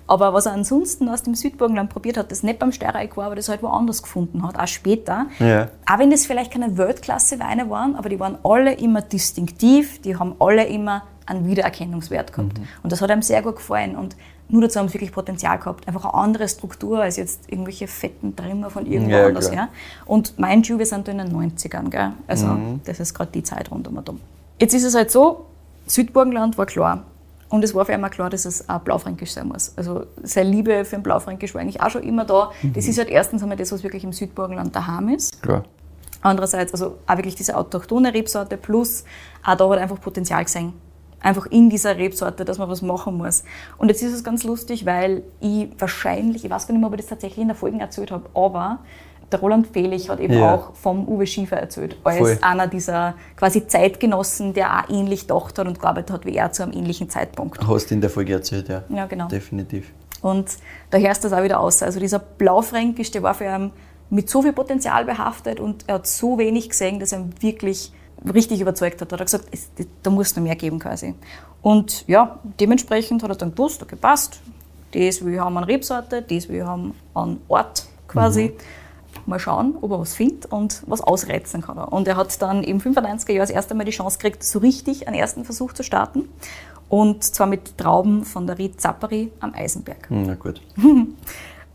[0.09, 3.35] Aber was er ansonsten aus dem Südburgenland probiert hat, das nicht beim Steirereck war, aber
[3.37, 5.27] das halt woanders gefunden hat, auch später.
[5.41, 5.69] Ja.
[5.91, 10.35] Auch wenn das vielleicht keine Weltklasse-Weine waren, aber die waren alle immer distinktiv, die haben
[10.39, 12.59] alle immer einen Wiedererkennungswert gehabt.
[12.59, 12.69] Mhm.
[12.85, 13.97] Und das hat ihm sehr gut gefallen.
[13.97, 14.17] Und
[14.49, 15.89] nur dazu haben sie wirklich Potenzial gehabt.
[15.89, 19.65] Einfach eine andere Struktur als jetzt irgendwelche fetten Trimmer von irgendwo Ja, anders klar.
[19.67, 19.69] her.
[20.05, 22.13] Und mind you, wir sind da in den 90ern, gell?
[22.29, 22.81] Also, Mhm.
[22.85, 24.21] das ist gerade die Zeit rund um und um.
[24.61, 25.47] Jetzt ist es halt so,
[25.89, 27.03] Südburgenland war klar.
[27.49, 29.73] Und es war für auch klar, dass es auch Blaufränkisch sein muss.
[29.77, 32.51] Also seine Liebe für den Blaufränkisch war eigentlich auch schon immer da.
[32.63, 32.73] Mhm.
[32.73, 35.43] Das ist halt erstens einmal das, was wirklich im Südburgenland daheim ist.
[35.43, 35.65] Klar.
[36.23, 39.05] Andererseits, also auch wirklich diese autochtone Rebsorte plus
[39.45, 40.73] auch da hat einfach Potenzial gesehen.
[41.21, 43.45] einfach in dieser Rebsorte, dass man was machen muss.
[43.79, 46.95] Und jetzt ist es ganz lustig, weil ich wahrscheinlich, ich weiß gar nicht mehr, ob
[46.95, 48.79] ich das tatsächlich in der Folge erzählt habe, aber
[49.33, 50.55] der Roland Fehlich hat eben Ja.
[50.55, 52.39] auch vom Uwe Schiefer erzählt, als Voll.
[52.43, 56.63] einer dieser quasi Zeitgenossen, der auch ähnlich gedacht hat und gearbeitet hat wie er zu
[56.63, 57.67] einem ähnlichen Zeitpunkt.
[57.67, 58.85] Hast du in der Folge erzählt, ja.
[58.89, 59.29] Ja, genau.
[59.29, 59.93] Definitiv.
[60.23, 60.49] Und
[60.91, 61.83] da hörst du das auch wieder aus.
[61.83, 63.71] Also dieser Blaufränkisch, der war für ihn
[64.11, 67.93] mit so viel Potenzial behaftet und er hat so wenig gesehen, dass er ihn wirklich
[68.33, 69.11] richtig überzeugt hat.
[69.11, 69.69] Da hat er gesagt, es,
[70.03, 71.15] da muss es noch mehr geben quasi.
[71.63, 74.41] Und ja, dementsprechend hat er dann gewusst, okay, passt.
[74.93, 78.53] Das will ich haben an Rebsorte, das will ich haben an Ort quasi.
[79.27, 81.79] Mal schauen, ob er was findet und was ausreizen kann.
[81.79, 81.93] Er.
[81.93, 85.09] Und er hat dann im 95er Jahr das erste Mal die Chance gekriegt, so richtig
[85.09, 86.29] einen ersten Versuch zu starten.
[86.89, 90.09] Und zwar mit Trauben von der Ried Zappari am Eisenberg.
[90.09, 90.61] Hm, Na gut.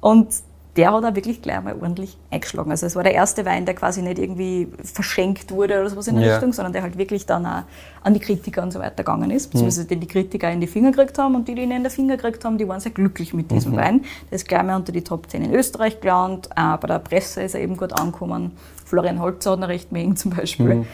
[0.02, 0.28] Und
[0.78, 2.72] der hat auch wirklich gleich mal ordentlich eingeschlagen.
[2.72, 6.16] Also es war der erste Wein, der quasi nicht irgendwie verschenkt wurde oder sowas in
[6.16, 6.34] der Ja.
[6.36, 7.64] Richtung, sondern der halt wirklich dann auch
[8.04, 10.92] an die Kritiker und so weiter gegangen ist, beziehungsweise den die Kritiker in die Finger
[10.92, 13.34] gekriegt haben und die, die ihn in die Finger gekriegt haben, die waren sehr glücklich
[13.34, 14.06] mit diesem Wein.
[14.30, 17.44] Der ist gleich mal unter die Top 10 in Österreich gelandet, auch bei der Presse
[17.44, 18.52] ist er eben gut angekommen.
[18.86, 20.86] Florian Holzer hat ihn recht mögen zum Beispiel.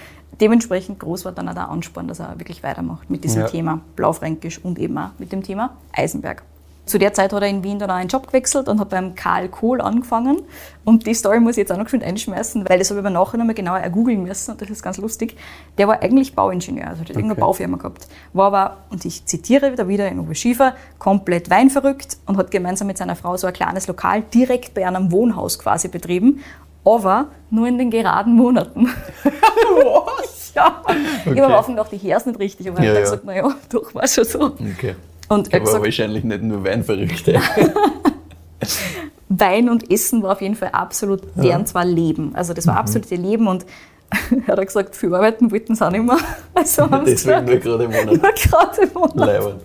[0.41, 3.47] Dementsprechend groß war dann auch der Ansporn, dass er wirklich weitermacht mit diesem Ja.
[3.47, 6.43] Thema Blaufränkisch und eben auch mit dem Thema Eisenberg.
[6.87, 9.13] Zu der Zeit hat er in Wien dann auch einen Job gewechselt und hat beim
[9.13, 10.41] Karl Kohl angefangen.
[10.83, 13.13] Und die Story muss ich jetzt auch noch geschwind einschmeißen, weil das habe ich aber
[13.13, 15.35] nachher nochmal genauer ergoogeln müssen und das ist ganz lustig.
[15.77, 17.41] Der war eigentlich Bauingenieur, also hat irgendeine Okay.
[17.41, 18.07] Baufirma gehabt.
[18.33, 22.87] War aber, und ich zitiere wieder wieder in Uwe Schiefer, komplett weinverrückt und hat gemeinsam
[22.87, 26.41] mit seiner Frau so ein kleines Lokal direkt bei einem Wohnhaus quasi betrieben,
[26.85, 28.87] aber nur in den geraden Monaten.
[30.55, 30.81] ja.
[31.25, 33.01] Ich habe am Anfang gedacht, ich höre es nicht richtig, aber Ja, hat ja.
[33.01, 34.45] gesagt, naja, doch, war schon so.
[34.45, 34.95] Okay.
[35.29, 37.39] Und er gesagt, wahrscheinlich nicht nur Weinverrückte.
[39.29, 42.33] Wein und Essen war auf jeden Fall absolut deren zwar Leben.
[42.35, 42.79] Also das war Mhm.
[42.79, 43.65] absolut ihr Leben und
[44.47, 46.17] er hat gesagt, viel arbeiten wollten sie auch nicht mehr.
[46.53, 48.05] Also haben Deswegen nur gerade im Monat.
[48.21, 49.15] nur gerade im Monat.
[49.15, 49.61] Leibend.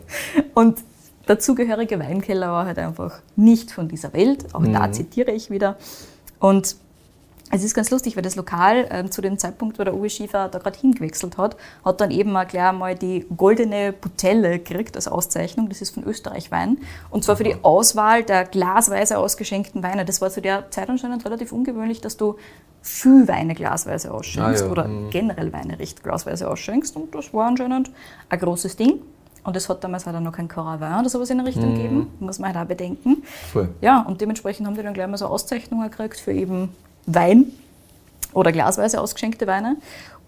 [0.54, 0.78] Und
[1.28, 4.46] der zugehörige Weinkeller war halt einfach nicht von dieser Welt.
[4.52, 4.92] Auch da Mhm.
[4.92, 5.76] zitiere ich wieder.
[6.40, 6.74] Und
[7.54, 10.48] es ist ganz lustig, weil das Lokal ähm, zu dem Zeitpunkt, wo der Uwe Schiefer
[10.48, 15.06] da gerade hingewechselt hat, hat dann eben auch gleich mal die goldene Butelle gekriegt als
[15.06, 15.68] Auszeichnung.
[15.68, 16.78] Das ist von Österreich Wein.
[17.10, 20.06] Und zwar für die Auswahl der glasweise ausgeschenkten Weine.
[20.06, 22.36] Das war zu der Zeit anscheinend relativ ungewöhnlich, dass du
[22.80, 25.10] viel Weine glasweise ausschenkst Ah ja, oder mhm.
[25.10, 26.96] generell Weine recht glasweise ausschenkst.
[26.96, 27.90] Und das war anscheinend
[28.30, 29.00] ein großes Ding.
[29.44, 32.06] Und es hat damals halt auch noch kein Caravin oder sowas in der Richtung gegeben,
[32.20, 33.24] muss man halt auch bedenken.
[33.52, 33.68] Voll.
[33.80, 36.70] Ja, und dementsprechend haben die dann gleich mal so Auszeichnungen gekriegt für eben
[37.06, 37.46] Wein
[38.32, 39.76] oder glasweise ausgeschenkte Weine.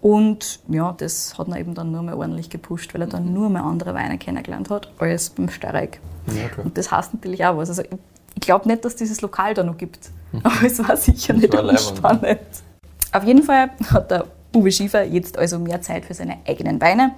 [0.01, 3.49] Und ja, das hat ihn eben dann nur mehr ordentlich gepusht, weil er dann nur
[3.49, 5.99] mehr andere Weine kennengelernt hat als beim Stereik.
[6.27, 6.63] Ja.
[6.63, 7.69] Und das heißt natürlich auch was.
[7.69, 7.89] Also ich-
[8.35, 10.09] ich glaube nicht, dass dieses Lokal da noch gibt,
[10.43, 12.39] aber es war sicher Das nicht war unspannend.
[13.13, 17.11] Auf jeden Fall hat der Uwe Schiefer jetzt also mehr Zeit für seine eigenen Weine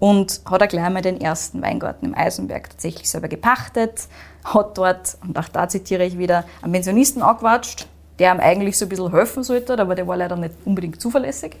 [0.00, 4.08] und hat er gleich mal den ersten Weingarten im Eisenberg tatsächlich selber gepachtet,
[4.44, 7.86] hat dort, und auch da zitiere ich wieder, einen Pensionisten angewatscht,
[8.18, 11.56] der ihm eigentlich so ein bisschen helfen sollte, aber der war leider nicht unbedingt zuverlässig.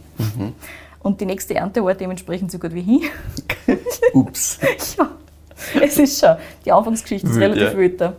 [1.00, 3.02] Und die nächste Ernte war dementsprechend so gut wie hin.
[4.12, 4.58] Ups.
[4.98, 5.10] Ja,
[5.80, 6.36] es ist schon.
[6.64, 7.88] Die Anfangsgeschichte ist relativ ja.
[7.96, 8.12] da.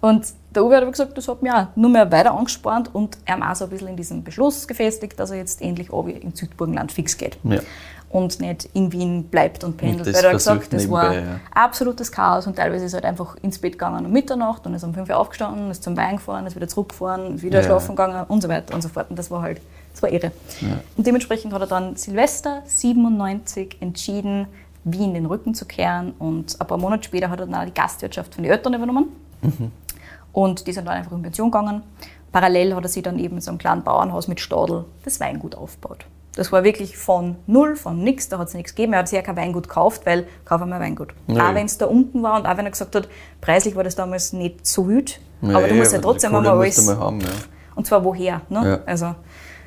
[0.00, 3.18] Und der Uwe hat aber gesagt, das hat mich auch nur mehr weiter angespornt und
[3.24, 6.12] er hat auch so ein bisschen in diesem Beschluss gefestigt, dass er jetzt endlich obi
[6.12, 7.36] in Südburgenland fix geht.
[7.42, 7.60] Ja.
[8.10, 10.06] Und nicht in Wien bleibt und pendelt.
[10.06, 11.22] das Weil er gesagt, das war ja.
[11.54, 14.82] absolutes Chaos und teilweise ist er halt einfach ins Bett gegangen um Mitternacht und ist
[14.82, 17.64] um 5 Uhr aufgestanden, ist zum Wein gefahren, ist wieder zurückgefahren, ist wieder Ja.
[17.66, 19.10] schlafen gegangen und so weiter und so fort.
[19.10, 19.60] Und das war halt,
[19.92, 20.32] das war irre.
[20.96, 24.46] Und dementsprechend hat er dann Silvester 97 entschieden,
[24.84, 27.74] Wien den Rücken zu kehren und ein paar Monate später hat er dann auch die
[27.74, 29.08] Gastwirtschaft von den Eltern übernommen.
[30.32, 31.82] Und die sind dann einfach in Pension gegangen.
[32.32, 35.54] Parallel hat er sich dann eben in so einem kleinen Bauernhaus mit Stadel das Weingut
[35.54, 36.06] aufgebaut.
[36.38, 38.92] Das war wirklich von null, von nichts, da hat es nichts gegeben.
[38.92, 41.08] Er hat sich ja kein Weingut gekauft, weil kauf einmal Weingut.
[41.26, 41.50] Ja.
[41.50, 43.08] Auch wenn es da unten war und auch wenn er gesagt hat,
[43.40, 46.62] preislich war das damals nicht so wild, Ja, aber du musst ja trotzdem Kohle einmal
[46.62, 46.86] alles.
[46.86, 47.26] mal haben, ja.
[47.74, 48.42] Und zwar woher?
[48.50, 48.64] Ne?
[48.64, 48.78] Ja.
[48.86, 49.16] Also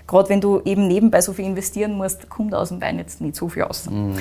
[0.07, 3.35] gerade wenn du eben nebenbei so viel investieren musst, kommt aus dem Wein jetzt nicht
[3.35, 3.89] so viel raus.
[3.89, 4.17] Mhm.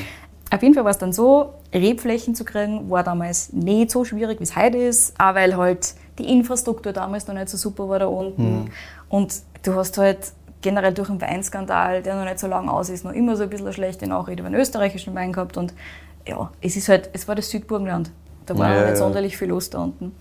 [0.51, 4.41] Auf jeden Fall war es dann so, Rebflächen zu kriegen, war damals nicht so schwierig,
[4.41, 8.01] wie es heute ist, auch weil halt die Infrastruktur damals noch nicht so super war
[8.01, 8.73] da unten.
[9.09, 10.19] Und du hast halt
[10.63, 13.51] generell durch den Weinskandal, der noch nicht so lange aus ist, noch immer so ein
[13.51, 15.57] bisschen eine schlechte Nachricht über den österreichischen Wein gehabt.
[15.57, 15.73] Und
[16.27, 18.11] ja, es ist halt, es war das Südburgenland.
[18.47, 20.13] Da war Ja, nicht sonderlich viel los da unten.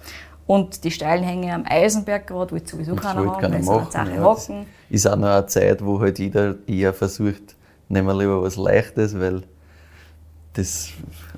[0.48, 3.92] Und die steilen Hänge am Eisenberg gerade, wollte sowieso keiner haben, keiner machen.
[3.92, 4.24] Sache Ja.
[4.24, 4.66] Hocken.
[4.90, 7.56] ist auch noch eine Zeit, wo halt jeder eher versucht,
[7.88, 9.44] nehmen wir lieber was Leichtes, weil
[10.54, 10.90] das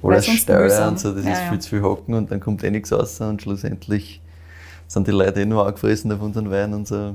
[0.02, 0.90] alles mühsam.
[0.90, 3.20] und so, das Ja, ist viel zu viel Hocken und dann kommt eh nichts raus
[3.20, 4.22] und schlussendlich
[4.88, 7.14] sind die Leute eh nur angefressen auf unseren Wein und so.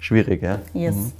[0.00, 0.58] Schwierig, ja.
[0.74, 0.96] Yes.
[0.96, 1.12] Mhm.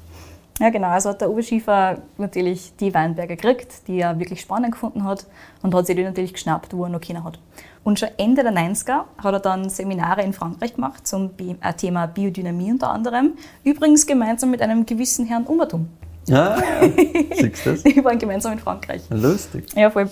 [0.61, 0.89] Ja, genau.
[0.89, 5.25] Also hat der Oberschiefer natürlich die Weinberge gekriegt, die er wirklich spannend gefunden hat
[5.63, 7.39] und hat sich die natürlich geschnappt, wo er noch keiner hat.
[7.83, 12.07] Und schon Ende der 90er hat er dann Seminare in Frankreich gemacht zum äh, Thema
[12.07, 13.33] Biodynamie unter anderem.
[13.65, 15.89] Übrigens gemeinsam mit einem gewissen Herrn Ummertum.
[16.31, 16.61] Ah,
[17.35, 17.83] siehst du das?
[17.83, 19.03] Die waren gemeinsam in Frankreich.
[19.09, 19.65] Lustig.
[19.75, 20.11] Ja, voll.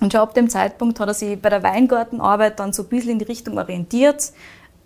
[0.00, 3.12] Und schon ab dem Zeitpunkt hat er sich bei der Weingartenarbeit dann so ein bisschen
[3.12, 4.32] in die Richtung orientiert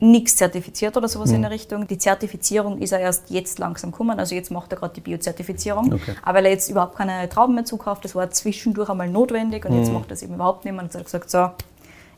[0.01, 1.37] nichts zertifiziert oder sowas mhm.
[1.37, 1.87] in der Richtung.
[1.87, 5.93] Die Zertifizierung ist er erst jetzt langsam gekommen, also jetzt macht er gerade die Biozertifizierung.
[5.93, 6.15] Okay.
[6.23, 9.73] Aber weil er jetzt überhaupt keine Trauben mehr zukauft, das war zwischendurch einmal notwendig und
[9.73, 9.79] mhm.
[9.79, 10.83] jetzt macht er es eben überhaupt nicht mehr.
[10.83, 11.51] Und hat gesagt, so,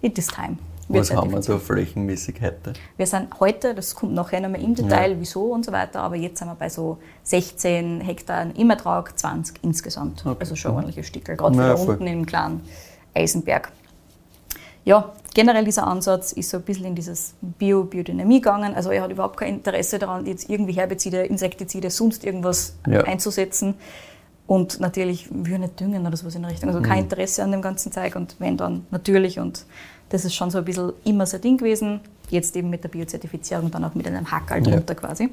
[0.00, 0.56] it is time.
[0.88, 2.74] Was haben wir so flächenmäßig heute?
[2.96, 5.16] Wir sind heute, das kommt nachher nochmal im Detail, ja.
[5.18, 9.64] wieso und so weiter, aber jetzt sind wir bei so 16 Hektar im Ertrag, 20
[9.64, 10.24] insgesamt.
[10.24, 10.36] Okay.
[10.38, 10.76] Also schon mhm.
[10.76, 12.60] ordentliche Stückel, gerade ja, unten im kleinen
[13.14, 13.72] Eisenberg.
[14.86, 18.72] Ja, generell dieser Ansatz ist so ein bisschen in dieses Bio-Biodynamie gegangen.
[18.72, 23.00] Also er hat überhaupt kein Interesse daran, jetzt irgendwie Herbizide, Insektizide, sonst irgendwas ja.
[23.02, 23.74] einzusetzen.
[24.46, 26.68] Und natürlich will nicht düngen oder sowas in der Richtung.
[26.68, 27.04] Also kein mhm.
[27.04, 29.40] Interesse an dem ganzen Zeug und wenn dann natürlich.
[29.40, 29.66] Und
[30.10, 31.98] das ist schon so ein bisschen immer sein Ding gewesen.
[32.30, 35.00] Jetzt eben mit der Biozertifizierung, dann auch mit einem Hackerl drunter ja.
[35.00, 35.30] quasi.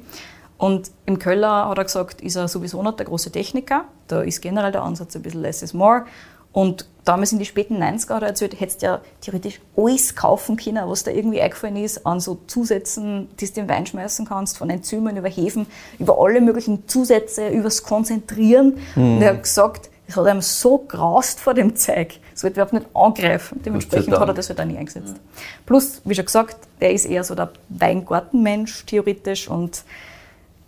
[0.58, 3.84] Und im Köller hat er gesagt, ist er sowieso nicht der große Techniker.
[4.08, 6.06] Da ist generell der Ansatz ein bisschen less is more.
[6.50, 10.88] Und damals in die späten 90er hat er erzählt, hättest ja theoretisch alles kaufen können,
[10.88, 14.70] was da irgendwie eingefallen ist, an so Zusätzen, die du den Wein schmeißen kannst, von
[14.70, 15.66] Enzymen über Hefen,
[15.98, 18.78] über alle möglichen Zusätze, übers Konzentrieren.
[18.94, 19.16] Mhm.
[19.16, 22.18] Und er hat gesagt, es hat einem so graust vor dem Zeug.
[22.34, 23.62] Es wird überhaupt nicht angreifen.
[23.64, 25.14] Dementsprechend hat er das halt auch nie eingesetzt.
[25.14, 25.20] Mhm.
[25.66, 29.48] Plus, wie schon gesagt, der ist eher so der Weingartenmensch, theoretisch.
[29.48, 29.84] Und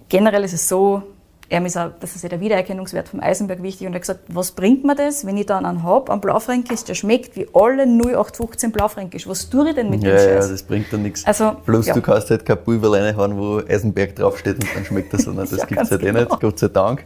[0.09, 1.03] generell ist es so,
[1.49, 4.21] er ist auch, das ist ja der Wiedererkennungswert vom Eisenberg wichtig und er hat gesagt,
[4.29, 7.85] was bringt mir das, wenn ich dann einen habe, einen Blaufränkisch, der schmeckt wie alle
[7.85, 9.29] 0815 Blaufränkisch.
[9.29, 10.47] Was tue ich denn mit ja, dem Scheiß?
[10.47, 11.25] Ja, das bringt dann nichts.
[11.25, 11.95] Also, Bloß ja.
[11.95, 15.33] du kannst halt kein Pulver reinhauen, wo Eisenberg draufsteht und dann schmeckt das so.
[15.37, 16.19] Das ja, gibt es halt genau.
[16.19, 16.41] eh nicht, genau.
[16.41, 17.05] Gott sei Dank.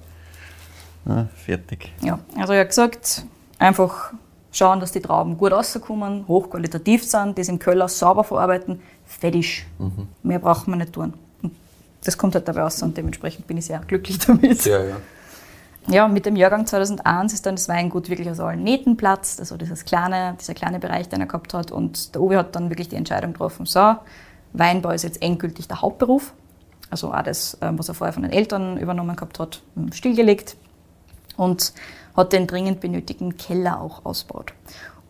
[1.07, 1.93] Ja, fertig.
[2.01, 3.25] Ja, also er hat gesagt,
[3.59, 4.13] einfach
[4.53, 9.67] schauen, dass die Trauben gut rauskommen, hochqualitativ sind, das im Köller sauber verarbeiten, fertig.
[9.79, 10.09] Mhm.
[10.23, 11.13] Mehr brauchen wir nicht tun
[12.05, 14.65] das kommt halt dabei raus und dementsprechend bin ich sehr glücklich damit.
[14.65, 14.97] Ja, ja.
[15.89, 19.57] Ja, mit dem Jahrgang 2001 ist dann das Weingut wirklich aus allen Nähten platzt, also
[19.57, 21.73] dieses kleine, dieser kleine Bereich, den er gehabt hat.
[21.73, 23.97] Und der Uwe hat dann wirklich die Entscheidung getroffen, so,
[24.53, 26.35] Weinbau ist jetzt endgültig der Hauptberuf.
[26.91, 30.57] Also auch das, ähm, was er vorher von den Eltern übernommen gehabt hat, stillgelegt
[31.37, 31.73] und
[32.17, 34.53] hat den dringend benötigten Keller auch ausgebaut.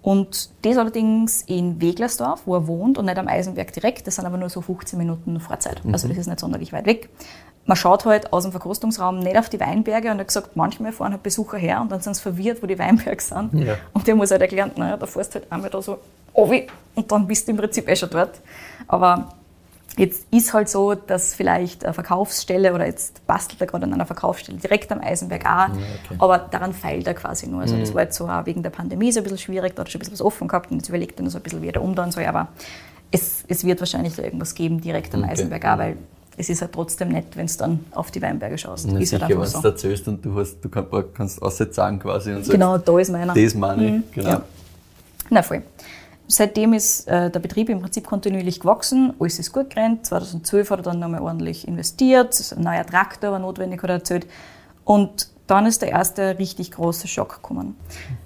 [0.03, 4.07] Und das allerdings in Weglersdorf, wo er wohnt und nicht am Eisenberg direkt.
[4.07, 5.85] Das sind aber nur so 15 Minuten Fahrzeit.
[5.85, 5.93] Mhm.
[5.93, 7.11] Also das ist nicht sonderlich weit weg.
[7.67, 10.93] Man schaut halt aus dem Verkostungsraum nicht auf die Weinberge und er hat gesagt, manchmal
[10.93, 13.53] fahren halt Besucher her und dann sind sie verwirrt, wo die Weinberge sind.
[13.55, 13.75] Ja.
[13.93, 15.99] Und der muss halt erklären, naja, da fährst du halt einmal da so
[16.95, 18.41] und dann bist du im Prinzip eh schon dort.
[18.89, 19.35] Aber
[19.97, 24.07] Jetzt ist halt so, dass vielleicht eine Verkaufsstelle oder jetzt bastelt er gerade an einer
[24.07, 26.17] Verkaufsstelle direkt am Eisenberg ja, okay.
[26.19, 27.63] aber daran feilt er quasi nur.
[27.63, 27.81] Also mhm.
[27.81, 29.91] das war jetzt so auch wegen der Pandemie so ein bisschen schwierig, da hat er
[29.91, 31.67] schon ein bisschen was offen gehabt und jetzt überlegt er noch so ein bisschen, wie
[31.67, 32.49] er da umdrehen soll, aber
[33.11, 35.33] es, es wird wahrscheinlich da irgendwas geben direkt am okay.
[35.33, 35.97] Eisenberg auch, weil
[36.37, 38.87] es ist halt trotzdem nett, wenn du dann auf die Weinberge schaust.
[38.91, 39.61] Na, ist sicher, halt wenn so.
[39.61, 43.11] du erzählst und du, hast, du kannst, kannst auszahlen quasi und sagst, genau, da ist
[43.11, 43.35] meiner.
[43.35, 44.05] Das meine ich, mhm.
[44.15, 44.29] genau.
[44.29, 44.43] Ja.
[45.29, 45.63] Na voll.
[46.33, 50.07] Seitdem ist äh, der Betrieb im Prinzip kontinuierlich gewachsen, alles ist gut gerannt.
[50.07, 54.27] 2012 hat er dann nochmal ordentlich investiert, ein neuer Traktor war notwendig, hat er erzählt.
[54.85, 57.77] Und dann ist der erste richtig große Schock gekommen.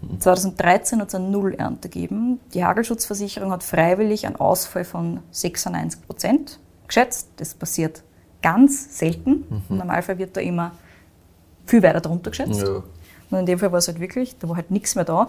[0.03, 0.21] Mhm.
[0.21, 2.41] 2013 hat es eine Nullernte gegeben.
[2.53, 7.31] Die Hagelschutzversicherung hat freiwillig einen Ausfall von 96 Prozent geschätzt.
[7.37, 8.03] Das passiert
[8.43, 9.47] ganz selten.
[9.49, 9.63] Mhm.
[9.71, 10.73] Im Normalfall wird da immer
[11.65, 12.61] viel weiter drunter geschätzt.
[12.61, 12.83] Ja.
[13.31, 15.29] Und in dem Fall war es halt wirklich, da war halt nichts mehr da.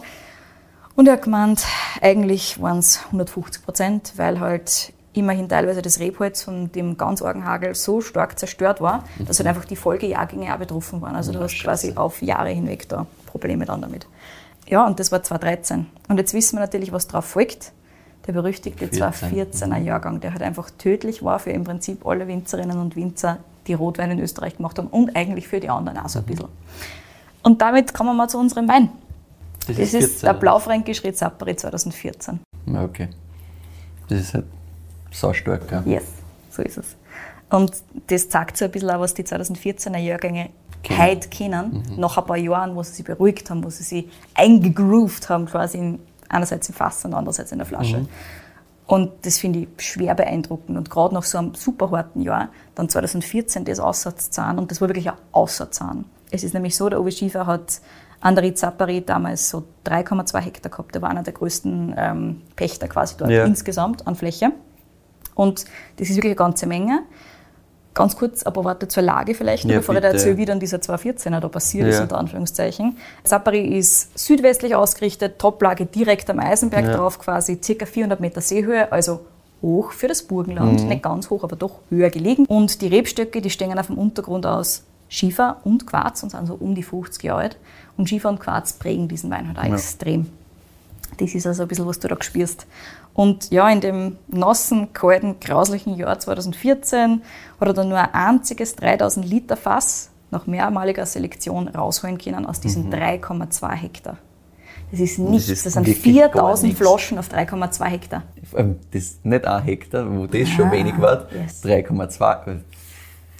[0.96, 1.66] Und er hat gemeint,
[2.02, 7.76] eigentlich waren es 150 Prozent, weil halt immerhin teilweise das Rebholz von dem ganz Orgenhagel
[7.76, 9.26] so stark zerstört war, mhm.
[9.26, 11.16] dass halt einfach die Folgejahrgänge auch betroffen waren.
[11.16, 14.08] Also du hast quasi auf Jahre hinweg da Probleme dann damit.
[14.68, 15.86] Ja, und das war 2013.
[16.08, 17.72] Und jetzt wissen wir natürlich, was darauf folgt.
[18.28, 19.86] Der berüchtigte 2014er mhm.
[19.86, 24.12] Jahrgang, der halt einfach tödlich war für im Prinzip alle Winzerinnen und Winzer, die Rotwein
[24.12, 26.30] in Österreich gemacht haben und eigentlich für die anderen auch so ein mhm.
[26.30, 26.48] bisschen.
[27.44, 28.90] Und damit kommen wir mal zu unserem Wein.
[29.68, 32.40] Das, das ist, ist der Blaufränkisch Rezapari 2014.
[32.68, 33.10] Okay.
[34.08, 34.46] Das ist halt
[35.12, 35.82] so stark, ja.
[35.86, 36.04] Yes,
[36.52, 36.96] so ist es.
[37.50, 37.72] Und
[38.08, 40.50] das zeigt so ein bisschen auch, was die 2014er Jahrgänge
[40.84, 41.02] Kennen.
[41.02, 42.00] heute kennen, mhm.
[42.00, 45.78] nach ein paar Jahren, wo sie sich beruhigt haben, wo sie sich eingegroovt haben, quasi
[45.78, 46.00] in,
[46.30, 48.00] einerseits im Fass und andererseits in der Flasche.
[48.00, 48.10] Mhm.
[48.88, 50.78] Und das finde ich schwer beeindruckend.
[50.78, 54.90] Und gerade nach so einem super harten Jahr, dann 2014 das Aussatzzahn, und das war
[54.90, 56.06] wirklich ein Aussatzzahn.
[56.30, 57.82] Es ist nämlich so, der Uwe Schiefer hat
[58.26, 60.96] Andri Zappari damals so 3,2 Hektar gehabt.
[60.96, 63.46] Der war einer der größten ähm, Pächter quasi dort ja.
[63.46, 64.52] insgesamt an Fläche.
[65.36, 65.66] Und
[65.98, 67.04] das ist wirklich eine ganze Menge.
[67.94, 70.12] Ganz kurz ein paar Worte zur Lage vielleicht, Ja, bevor ich bitte.
[70.12, 72.02] da erzähle, wie dann dieser 214er da passiert ist, Ja.
[72.02, 72.98] unter Anführungszeichen.
[73.24, 76.98] Sapari ist südwestlich ausgerichtet, Toplage direkt am Eisenberg Ja.
[76.98, 79.22] drauf quasi, circa 400 Meter Seehöhe, also
[79.62, 80.88] hoch für das Burgenland, Mhm.
[80.90, 82.46] nicht ganz hoch, aber doch höher gelegen.
[82.48, 86.56] Und die Rebstöcke, die stehen auf dem Untergrund aus Schiefer und Quarz und sind so
[86.56, 87.58] um die 50 Jahre alt.
[87.98, 89.74] Und Schiefer und Quarz prägen diesen Wein halt auch Ja.
[89.76, 90.28] extrem.
[91.18, 92.66] Das ist also ein bisschen, was du da spürst.
[93.14, 97.22] Und ja, in dem nassen, kalten, grauslichen Jahr 2014
[97.62, 102.60] hat er dann nur ein einziges 3000 Liter Fass nach mehrmaliger Selektion rausholen können aus
[102.60, 104.18] diesen 3,2 Hektar.
[104.92, 106.86] Das ist nichts, das, ist sind wirklich gar 4000 nichts.
[106.86, 108.24] Flaschen auf 3,2 Hektar.
[108.54, 111.28] Allem Das ist nicht ein Hektar, wo das schon Ah, wenig war.
[111.32, 111.64] yes.
[111.64, 112.60] 3,2.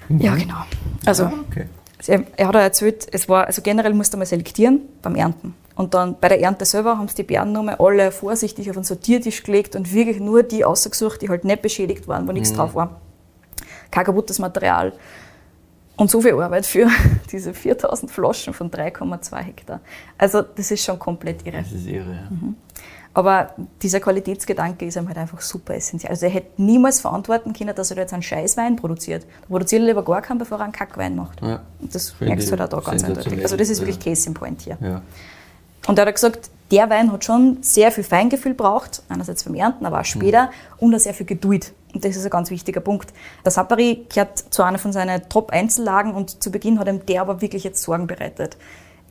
[0.10, 0.64] Ja, genau.
[1.06, 1.66] Also, Okay.
[2.10, 5.54] Er, er hat auch erzählt, es war, also generell musste man selektieren beim Ernten.
[5.76, 8.86] Und dann bei der Ernte selber haben sie die Beeren nochmal alle vorsichtig auf einen
[8.86, 12.56] Sortiertisch gelegt und wirklich nur die ausgesucht, die halt nicht beschädigt waren, wo nichts Mhm.
[12.56, 13.02] drauf war.
[13.92, 14.94] Kein kaputtes Material.
[15.98, 16.88] Und so viel Arbeit für
[17.32, 19.80] diese 4000 Flaschen von 3,2 Hektar.
[20.18, 21.58] Also das ist schon komplett irre.
[21.58, 22.12] Das ist irre.
[22.12, 22.30] Ja.
[22.30, 22.56] Mhm.
[23.16, 23.52] Aber
[23.82, 26.12] dieser Qualitätsgedanke ist ihm halt einfach super essentiell.
[26.12, 29.24] Also er hätte niemals verantworten können, dass er da jetzt einen Scheißwein produziert.
[29.24, 31.42] Er produziert lieber gar keinen, bevor er einen Kackwein macht.
[31.42, 31.62] Ja.
[31.80, 33.42] Und das Finde merkst du halt auch da ganz eindeutig.
[33.42, 34.12] Also das ist wirklich Ja.
[34.12, 34.78] Case in Point hier.
[34.82, 35.02] Ja.
[35.88, 39.86] Und er hat gesagt, der Wein hat schon sehr viel Feingefühl braucht, einerseits beim Ernten,
[39.86, 41.74] aber auch später, und auch sehr viel Geduld.
[41.94, 43.14] Und das ist ein ganz wichtiger Punkt.
[43.46, 47.42] Der Sapari gehört zu einer von seinen Top-Einzellagen und zu Beginn hat ihm der aber
[47.42, 48.58] wirklich jetzt Sorgen bereitet.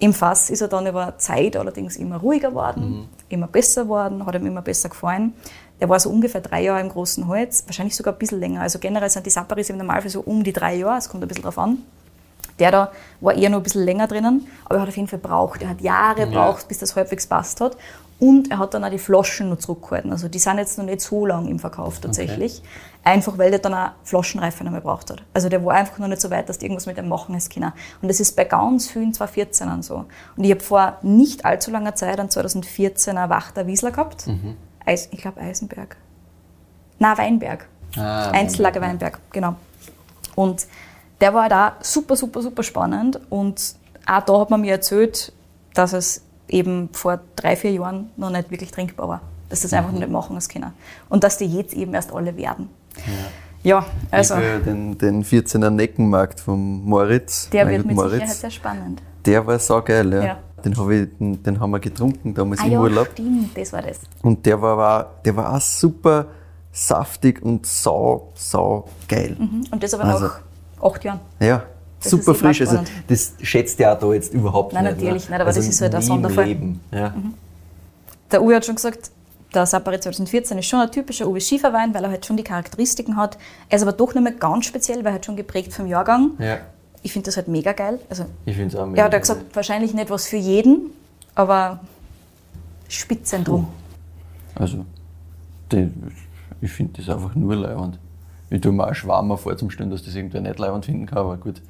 [0.01, 4.35] Im Fass ist er dann über Zeit allerdings immer ruhiger geworden, immer besser geworden, hat
[4.35, 5.33] ihm immer besser gefallen.
[5.81, 8.61] Der war so ungefähr drei Jahre im großen Holz, wahrscheinlich sogar ein bisschen länger.
[8.61, 11.29] Also generell sind die Saparis im Normalfall so um die drei Jahre, es kommt ein
[11.29, 11.79] bisschen drauf an.
[12.59, 15.19] Der da war eher noch ein bisschen länger drinnen, aber er hat auf jeden Fall
[15.19, 15.63] braucht.
[15.63, 17.77] Er hat Jahre braucht, bis das halbwegs passt hat.
[18.21, 20.13] Und er hat dann auch die Flaschen noch zurückgehalten.
[20.13, 22.63] Also die sind jetzt noch nicht so lang im Verkauf tatsächlich.
[23.03, 25.23] Einfach weil der dann auch Flaschenreife noch mal braucht hat.
[25.35, 27.53] Also der war einfach noch nicht so weit, dass du irgendwas mit dem machen hast
[27.53, 27.73] können.
[28.01, 30.07] Und das ist bei ganz vielen 2014ern so.
[30.37, 34.27] Und ich habe vor nicht allzu langer Zeit, an 2014er Wachter Wiesler gehabt.
[34.87, 35.97] Eis, ich glaube Eisenberg.
[36.99, 37.67] Na, Weinberg.
[37.97, 39.57] Ah, Einzellage Weinberg, genau.
[40.35, 40.67] Und
[41.21, 43.21] der war da super, super, super spannend.
[43.29, 45.33] Und auch da hat man mir erzählt,
[45.75, 49.21] dass es eben vor drei, vier Jahren noch nicht wirklich trinkbar war.
[49.49, 50.73] Dass das einfach noch nicht machen als können.
[51.09, 52.69] Und dass die jetzt eben erst alle werden.
[53.63, 57.49] Ja, also ich will den, den 14er Neckenmarkt vom Moritz.
[57.51, 58.13] der wird mit Moritz.
[58.13, 59.03] Sicherheit sehr spannend.
[59.25, 60.25] Der war saugeil, ja.
[60.25, 60.39] Ja.
[60.65, 63.09] Den, hab ich, den, den haben wir getrunken damals Ah im ja, Urlaub.
[63.13, 64.01] stimmt, das war das.
[64.23, 64.77] Und der war,
[65.19, 66.27] auch, der war auch super
[66.73, 69.37] saftig und sau, sau geil.
[69.39, 69.65] Mhm.
[69.71, 70.41] Und das aber Also- nach
[70.83, 71.21] acht Jahren.
[71.41, 71.63] Ja,
[72.05, 72.61] Das super frisch.
[72.61, 74.97] Also, das schätzt ja auch da jetzt überhaupt Nein, nicht.
[74.97, 75.31] natürlich ne?
[75.31, 76.45] nicht, aber das also ist halt ein Sonderfall.
[76.45, 76.51] Mhm.
[76.51, 76.81] Leben.
[76.93, 77.15] Ja.
[78.31, 79.11] Der Uwe hat schon gesagt,
[79.55, 83.17] der Sapari 2014 ist schon ein typischer Uwe Schieferwein, weil er halt schon die Charakteristiken
[83.17, 83.39] hat.
[83.69, 86.33] Er ist aber doch nicht mehr ganz speziell, weil er halt schon geprägt vom Jahrgang.
[86.39, 86.59] ja,
[87.03, 88.01] Ich finde das halt mega geil.
[88.11, 90.91] Also, ich finde es auch er hat ja gesagt, wahrscheinlich nicht was für jeden,
[91.35, 91.81] aber
[92.89, 93.69] Spitzen drum.
[94.55, 94.85] Also,
[95.71, 96.13] den,
[96.61, 97.99] ich finde das einfach nur leibend.
[98.51, 101.19] Ich tue mir auch Schwarmer vor zum Stellen, dass das irgendwer nicht leibend finden kann,
[101.19, 101.61] aber gut.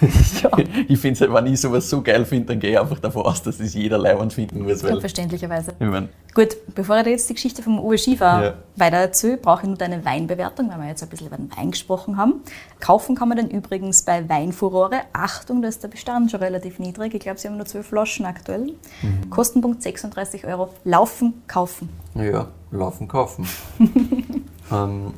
[0.88, 3.26] ich finde es halt, wenn ich sowas so geil finde, dann gehe ich einfach davon
[3.26, 4.82] aus, dass das jeder leibend finden muss.
[4.82, 5.72] Weil, Verständlicherweise.
[5.78, 8.54] ich mein, Gut, bevor ich dir jetzt die Geschichte vom Uwe Schiefer Ja.
[8.76, 11.70] weiter erzähle, brauche ich nur deine Weinbewertung, weil wir jetzt ein bisschen über den Wein
[11.70, 12.40] gesprochen haben.
[12.80, 15.02] Kaufen kann man den übrigens bei Weinfurore.
[15.12, 17.14] Achtung, da ist der Bestand schon relativ niedrig.
[17.14, 18.72] Ich glaube, sie haben nur 12 Flaschen aktuell.
[19.02, 19.30] Mhm.
[19.30, 20.70] Kostenpunkt 36 Euro.
[20.84, 21.88] Laufen, kaufen.
[22.14, 23.46] ja, laufen, kaufen.
[24.72, 25.14] ähm,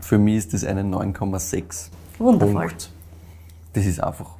[0.00, 1.90] für mich ist das eine 9,6.
[2.18, 2.66] Wundervoll.
[2.68, 2.90] Punkt.
[3.72, 4.30] Das ist einfach,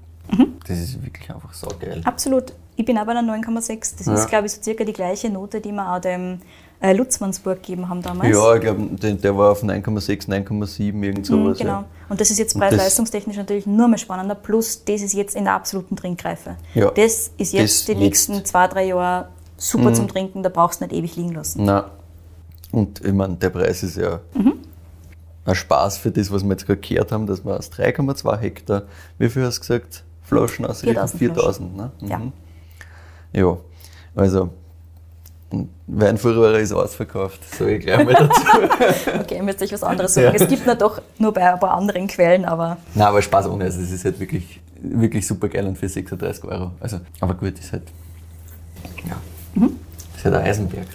[0.66, 2.00] das ist wirklich einfach so geil.
[2.04, 2.52] Absolut.
[2.76, 3.96] Ich bin aber bei einer 9,6.
[3.98, 4.14] Das Ja.
[4.14, 6.40] ist, glaube ich, so circa die gleiche Note, die wir auch dem
[6.80, 8.34] äh, Lutzmannsburg gegeben haben damals.
[8.34, 11.58] Ja, ich glaube, der, der war auf 9,6, 9,7, irgend Mhm, sowas.
[11.58, 11.70] genau.
[11.72, 11.84] Ja.
[12.08, 14.34] Und das ist jetzt preis-leistungstechnisch natürlich nur mehr spannender.
[14.34, 16.56] Plus, das ist jetzt in der absoluten Trinkreife.
[16.74, 16.90] Ja.
[16.90, 18.00] Das ist jetzt Das die jetzt.
[18.00, 20.42] nächsten zwei, drei Jahre super zum Trinken.
[20.42, 21.64] Da brauchst du nicht ewig liegen lassen.
[21.64, 21.84] Nein.
[22.72, 24.54] Und ich meine, der Preis ist ja Mhm.
[25.44, 28.82] Ein Spaß für das, was wir jetzt gerade gehört haben, dass wir aus 3,2 Hektar,
[29.18, 31.90] wie viel hast du gesagt, Flaschen aus 4000 4000, ne?
[32.02, 32.18] Ja.
[32.18, 32.32] Mhm.
[33.32, 33.56] Ja,
[34.14, 34.50] also
[35.86, 38.40] Weinfurore ist ausverkauft, sage ich gleich mal dazu.
[39.20, 40.32] Okay, ihr müsst euch was anderes suchen.
[40.34, 43.64] Es gibt nur doch nur bei ein paar anderen Quellen, aber Nein, aber Spaß ohne,
[43.64, 46.70] also es ist halt wirklich, wirklich super geil und für 36 Euro.
[46.80, 47.82] Also, aber gut, ist halt,
[49.06, 49.16] ja,
[49.54, 49.76] Mhm.
[50.16, 50.86] ist halt ein Eisenberg.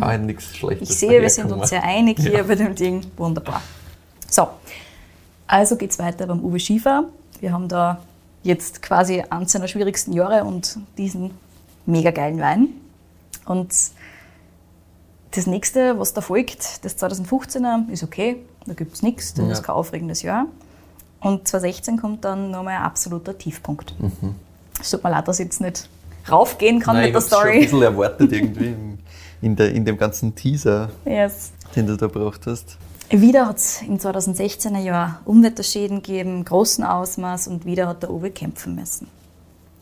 [0.00, 2.42] Halt nichts Schlechtes Ich sehe, wir sind uns sehr einig hier Ja.
[2.42, 3.02] bei dem Ding.
[3.16, 3.62] Wunderbar.
[4.28, 4.48] So,
[5.46, 7.04] also geht es weiter beim Uwe Schiefer.
[7.40, 8.00] Wir haben da
[8.42, 11.32] jetzt quasi eins seiner schwierigsten Jahre und diesen
[11.86, 12.68] mega geilen Wein.
[13.46, 13.70] Und
[15.32, 18.36] das nächste, was da folgt, das 2015er, ist okay.
[18.66, 19.52] Da gibt es nichts, das Ja.
[19.52, 20.46] ist kein aufregendes Jahr.
[21.20, 23.94] Und 2016 kommt dann nochmal ein absoluter Tiefpunkt.
[24.80, 25.88] Es tut mir leid, dass ich jetzt nicht
[26.30, 27.02] raufgehen kann Mhm.
[27.02, 27.60] Nein, mit der ich hab's schon ein Story.
[27.64, 28.74] bisschen erwartet irgendwie
[29.42, 31.52] in, der, in dem ganzen Teaser, Yes.
[31.76, 32.76] den du da gebracht hast.
[33.10, 38.30] Wieder hat es im 2016er Jahr Unwetterschäden gegeben, großen Ausmaß und wieder hat der Uwe
[38.30, 39.08] kämpfen müssen.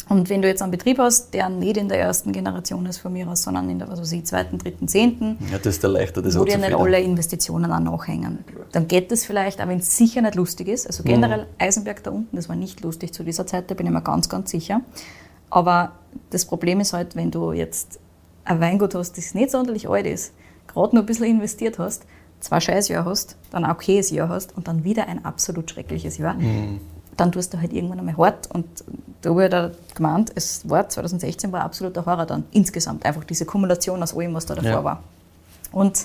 [0.08, 3.12] Und wenn du jetzt einen Betrieb hast, der nicht in der ersten Generation ist von
[3.12, 5.90] mir aus, sondern in der was weiß ich, zweiten, dritten, zehnten, Ja, das ist der
[5.90, 8.38] leichter, das wo dir nicht alle Investitionen auch nachhängen,
[8.72, 10.86] dann geht das vielleicht, auch wenn es sicher nicht lustig ist.
[10.86, 13.92] Also generell Eisenberg da unten, das war nicht lustig zu dieser Zeit, da bin ich
[13.92, 14.80] mir ganz, ganz sicher.
[15.50, 15.92] Aber
[16.30, 18.00] das Problem ist halt, wenn du jetzt
[18.44, 20.32] ein Weingut hast, das nicht sonderlich alt ist,
[20.66, 22.04] gerade nur ein bisschen investiert hast,
[22.40, 26.18] zwei scheiß Jahr hast, dann ein okayes Jahr hast und dann wieder ein absolut schreckliches
[26.18, 26.36] Jahr,
[27.16, 28.48] dann tust du halt irgendwann einmal hart.
[28.52, 28.66] Und
[29.22, 34.02] da wurde da gemeint, es war 2016 war absoluter Horror dann insgesamt, einfach diese Kumulation
[34.02, 34.84] aus allem, was da davor Ja.
[34.84, 35.02] war.
[35.72, 36.04] Und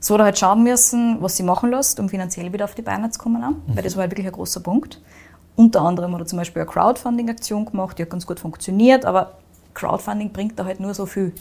[0.00, 2.82] so hat er halt schauen müssen, was sie machen lässt, um finanziell wieder auf die
[2.82, 3.42] Beine zu kommen.
[3.42, 5.00] auch, Weil das war halt wirklich ein großer Punkt.
[5.56, 9.32] Unter anderem hat er zum Beispiel eine Crowdfunding-Aktion gemacht, die hat ganz gut funktioniert, aber
[9.74, 11.32] Crowdfunding bringt da halt nur so viel.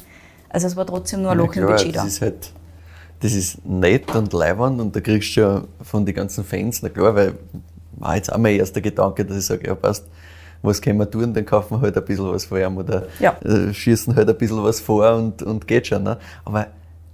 [0.50, 2.04] Also es war trotzdem nur ein Ja, Loch im klar, Budget da.
[2.04, 2.52] das ist halt,
[3.20, 6.90] das ist nett und leiwand und da kriegst du ja von den ganzen Fans, na
[6.90, 7.34] klar, weil
[8.00, 10.06] war jetzt auch mein erster Gedanke, dass ich sage, ja passt,
[10.62, 13.36] was können wir tun, dann kaufen wir halt ein bisschen was vor ihm oder Ja.
[13.44, 16.04] äh, schießen halt ein bisschen was vor und, und geht schon.
[16.04, 16.18] Ne?
[16.46, 16.68] Aber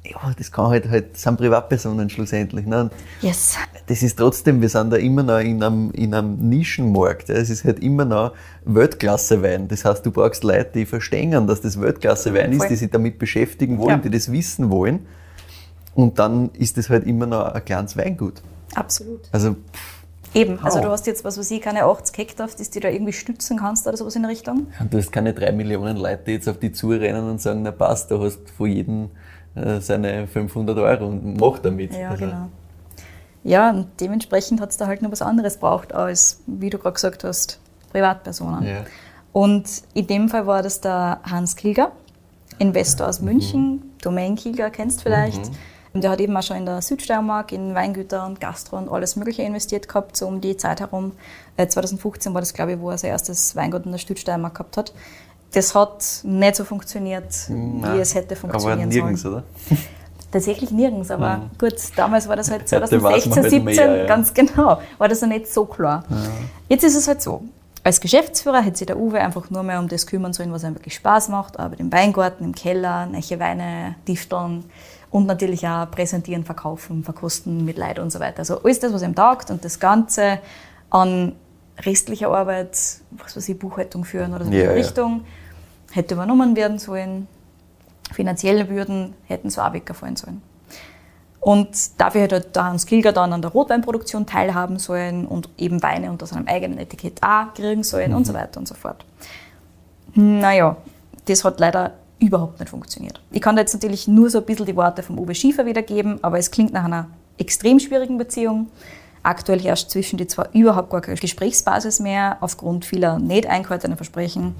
[0.05, 2.65] ja, das kann halt, halt, sind Privatpersonen schlussendlich.
[2.65, 2.81] Ne?
[2.81, 2.91] Und
[3.21, 3.55] Yes.
[3.87, 7.29] das ist trotzdem, wir sind da immer noch in einem, in einem Nischenmarkt.
[7.29, 8.33] Es ist halt immer noch
[8.65, 9.67] Weltklasse-Wein.
[9.69, 13.77] Das heißt, du brauchst Leute, die verstehen, dass das Weltklasse-Wein ist, die sich damit beschäftigen
[13.77, 13.97] wollen, Ja.
[13.97, 15.05] die das wissen wollen.
[15.95, 18.41] Und dann ist das halt immer noch ein kleines Weingut.
[18.75, 19.21] Absolut.
[19.31, 19.55] Also,
[20.35, 20.85] Eben, also Wow.
[20.85, 23.85] du hast jetzt, was weiß ich, keine 80 Hektar, die du da irgendwie stützen kannst
[23.87, 24.65] oder sowas in Richtung.
[24.89, 28.09] du hast keine drei Millionen Leute, die jetzt auf die zurennen und sagen, na passt,
[28.09, 29.09] du hast von jedem
[29.55, 31.93] seine 500 Euro und mach damit.
[31.93, 32.49] Ja, Also, genau.
[33.43, 36.93] Ja, und dementsprechend hat es da halt noch was anderes braucht als, wie du gerade
[36.93, 37.59] gesagt hast,
[37.91, 38.65] Privatpersonen.
[38.65, 38.85] Ja.
[39.33, 41.91] Und in dem Fall war das der Hans Kilger,
[42.59, 45.51] Investor aus München, Domain Kilger kennst du vielleicht.
[45.93, 49.15] Und der hat eben auch schon in der Südsteiermark in Weingüter und Gastro und alles
[49.15, 51.11] Mögliche investiert gehabt, so um die Zeit herum.
[51.55, 54.77] Äh, 2015 war das, glaube ich, wo er sein erstes Weingut in der Südsteiermark gehabt
[54.77, 54.93] hat.
[55.53, 59.35] Das hat nicht so funktioniert, wie es hätte funktionieren Aber nirgends, sollen.
[59.35, 59.43] oder?
[60.31, 63.97] Tatsächlich nirgends, aber gut, damals war das halt Heute weiß 2016, man halt 17, mehr,
[63.97, 64.05] ja.
[64.07, 66.03] ganz genau, war das noch nicht so klar.
[66.69, 67.43] Jetzt ist es halt so,
[67.83, 70.73] als Geschäftsführer hätte sich der Uwe einfach nur mehr um das kümmern sollen, was ihm
[70.73, 74.63] wirklich Spaß macht, aber im Weingarten, im Keller, neue Weine, Difteln
[75.11, 78.39] und natürlich auch präsentieren, verkaufen, verkosten mit Leid und so weiter.
[78.39, 80.39] Also alles das, was ihm taugt und das Ganze
[80.89, 81.33] an
[81.85, 82.71] restlicher Arbeit,
[83.11, 84.85] was weiß ich, Buchhaltung führen oder so in Ja, die ja.
[85.93, 87.27] Hätte übernommen werden sollen
[88.11, 90.41] finanzielle Bürden hätten so auch weggefallen sollen.
[91.39, 95.83] Und dafür hätte halt der Hans Kilger dann an der Rotweinproduktion teilhaben sollen und eben
[95.83, 99.03] Weine unter seinem eigenen Etikett auch kriegen sollen und so weiter und so fort.
[100.15, 100.77] Naja,
[101.25, 103.19] das hat leider überhaupt nicht funktioniert.
[103.31, 106.23] Ich kann da jetzt natürlich nur so ein bisschen die Worte vom Uwe Schiefer wiedergeben,
[106.23, 108.67] aber es klingt nach einer extrem schwierigen Beziehung.
[109.21, 114.55] Aktuell herrscht zwischen die zwei überhaupt gar keine Gesprächsbasis mehr, aufgrund vieler nicht eingehaltener Versprechen,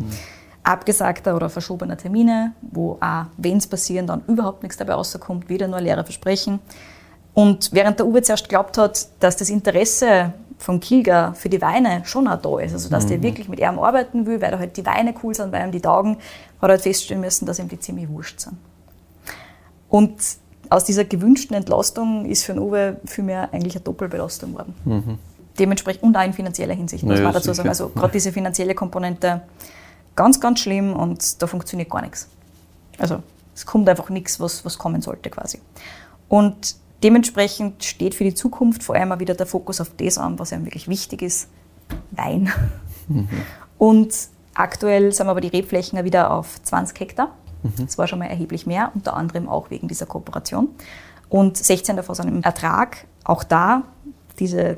[0.64, 5.68] abgesagter oder verschobener Termine, wo auch, wenn es passieren, dann überhaupt nichts dabei rauskommt, wieder
[5.68, 6.60] nur leere Versprechen.
[7.34, 12.04] Und während der Uwe zuerst glaubt hat, dass das Interesse von Kilger für die Weine
[12.06, 14.78] schon auch da ist, also dass der wirklich mit ihm arbeiten will, weil da halt
[14.78, 16.18] die Weine cool sind, weil ihm die taugen,
[16.62, 18.56] hat er halt feststellen müssen, dass ihm die ziemlich wurscht sind.
[19.90, 20.16] Und
[20.70, 25.20] aus dieser gewünschten Entlastung ist für den Uwe vielmehr eigentlich eine Doppelbelastung geworden.
[25.60, 27.70] Dementsprechend und auch in finanzieller Hinsicht, muss Naja, man dazu sagen.
[27.70, 29.42] Also gerade diese finanzielle Komponente
[30.16, 32.28] ganz, ganz schlimm und da funktioniert gar nichts.
[32.98, 33.22] Also
[33.56, 35.60] es kommt einfach nichts, was, was kommen sollte quasi.
[36.30, 40.40] Und dementsprechend steht für die Zukunft vor allem auch wieder der Fokus auf das an,
[40.40, 41.50] was einem wirklich wichtig ist,
[42.12, 42.52] Wein.
[43.78, 44.14] Und
[44.54, 47.36] aktuell sind aber die Rebflächen wieder auf 20 Hektar.
[47.78, 50.70] Das war schon mal erheblich mehr, unter anderem auch wegen dieser Kooperation.
[51.30, 53.06] Und 16 davon sind im Ertrag.
[53.24, 53.84] Auch da,
[54.40, 54.78] diese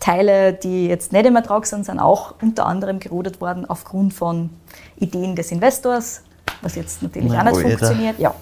[0.00, 4.50] Teile, die jetzt nicht im Ertrag sind, sind auch unter anderem gerodet worden aufgrund von
[4.98, 6.22] Ideen des Investors,
[6.62, 7.68] was jetzt natürlich Na, auch nicht Alter.
[7.68, 8.18] funktioniert.
[8.18, 8.34] Ja.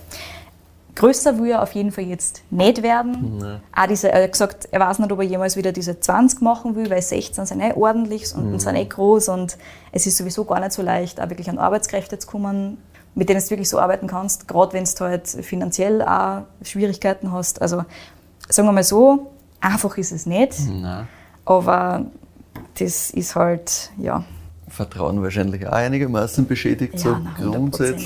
[0.96, 3.61] Größer will er auf jeden Fall jetzt nicht werden.
[3.74, 6.76] Auch diese, er hat gesagt, er weiß nicht, ob er jemals wieder diese 20 machen
[6.76, 9.59] will, weil 16 sind eh ordentlich und sind eh groß und
[9.90, 12.78] es ist sowieso gar nicht so leicht, auch wirklich an Arbeitskräfte zu kommen,
[13.16, 17.61] mit denen du wirklich so arbeiten kannst, gerade wenn du halt finanziell auch Schwierigkeiten hast.
[17.61, 17.84] Also
[18.48, 21.09] sagen wir mal so, einfach ist es nicht, Nein.
[21.45, 22.07] Aber
[22.78, 24.24] das ist halt, ja,
[24.68, 27.53] Vertrauen wahrscheinlich auch einigermaßen beschädigt, Ja, so hundertprozentig,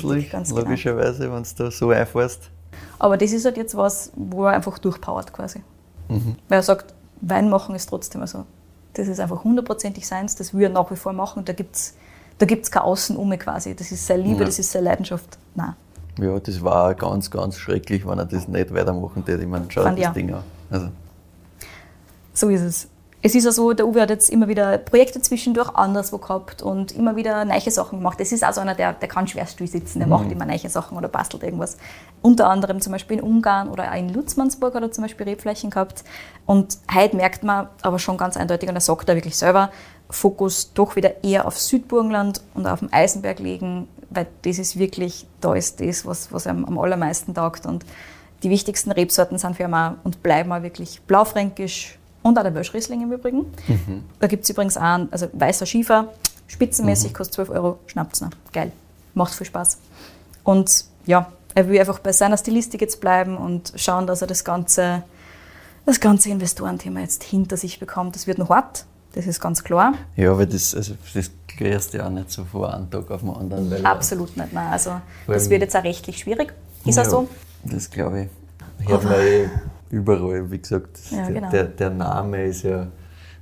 [0.01, 0.61] grundsätzlich, ganz genau.
[0.61, 2.49] logischerweise, wenn du da so einfahrst.
[2.99, 5.61] Aber das ist halt jetzt was, wo er einfach durchpowert quasi.
[6.09, 6.35] Mhm.
[6.47, 8.45] Weil er sagt, Wein machen ist trotzdem also,
[8.93, 11.43] das ist einfach hundertprozentig seins, das will er nach wie vor machen.
[11.45, 11.95] Da gibt es
[12.37, 13.75] da gibt's kein Außen um quasi.
[13.75, 14.45] Das ist seine Liebe, Ja.
[14.45, 15.37] das ist seine Leidenschaft.
[15.55, 15.75] Nein.
[16.21, 19.43] Ja, das war ganz, ganz schrecklich, wenn er das nicht weitermachen würde.
[19.43, 20.13] Ich meine, schau das auch.
[20.13, 20.43] Ding an.
[20.69, 20.87] Also,
[22.33, 22.87] So ist es.
[23.21, 26.93] Es ist ja so, der Uwe hat jetzt immer wieder Projekte zwischendurch anderswo gehabt und
[26.93, 28.17] immer wieder neue Sachen gemacht.
[28.17, 30.97] Das ist also einer, der, der kann schwer still sitzen, der macht immer neue Sachen
[30.97, 31.75] oder bastelt irgendwas.
[32.21, 35.69] Unter anderem zum Beispiel in Ungarn oder auch in Lutzmannsburg hat er zum Beispiel Rebflächen
[35.69, 36.05] gehabt.
[36.45, 39.69] Und heute merkt man aber schon ganz eindeutig, und er sagt da wirklich selber,
[40.09, 45.27] Fokus doch wieder eher auf Südburgenland und auf dem Eisenberg legen, weil das ist wirklich,
[45.41, 47.65] da ist das, was, was ihm am allermeisten taugt.
[47.65, 47.85] Und
[48.43, 51.98] die wichtigsten Rebsorten sind für ihn auch und bleiben auch wirklich Blaufränkisch
[52.29, 53.45] und auch der Welschriesling im Übrigen.
[54.19, 56.13] Da gibt es übrigens auch einen, also weißer Schiefer,
[56.47, 58.31] spitzenmäßig, kostet 12 Euro, schnappt's noch.
[58.53, 58.71] Geil,
[59.13, 59.77] macht viel Spaß.
[60.43, 64.43] Und ja, er will einfach bei seiner Stilistik jetzt bleiben und schauen, dass er das
[64.43, 65.03] ganze,
[65.85, 68.15] das ganze Investorenthema jetzt hinter sich bekommt.
[68.15, 69.93] Das wird noch hart, das ist ganz klar.
[70.15, 73.21] ja, weil das, also, das klärst du ja auch nicht so von einem Tag auf
[73.21, 73.71] den anderen.
[73.71, 74.53] Weil Absolut nicht.
[74.53, 74.67] Nein.
[74.67, 76.53] Also, das wird jetzt auch rechtlich schwierig.
[76.85, 77.29] Ist ja, auch so.
[77.63, 78.87] Das glaube ich.
[78.87, 79.49] Hört man
[79.91, 80.99] überall, wie gesagt.
[81.11, 81.49] Ja, der, genau.
[81.51, 82.87] der, der Name ist ja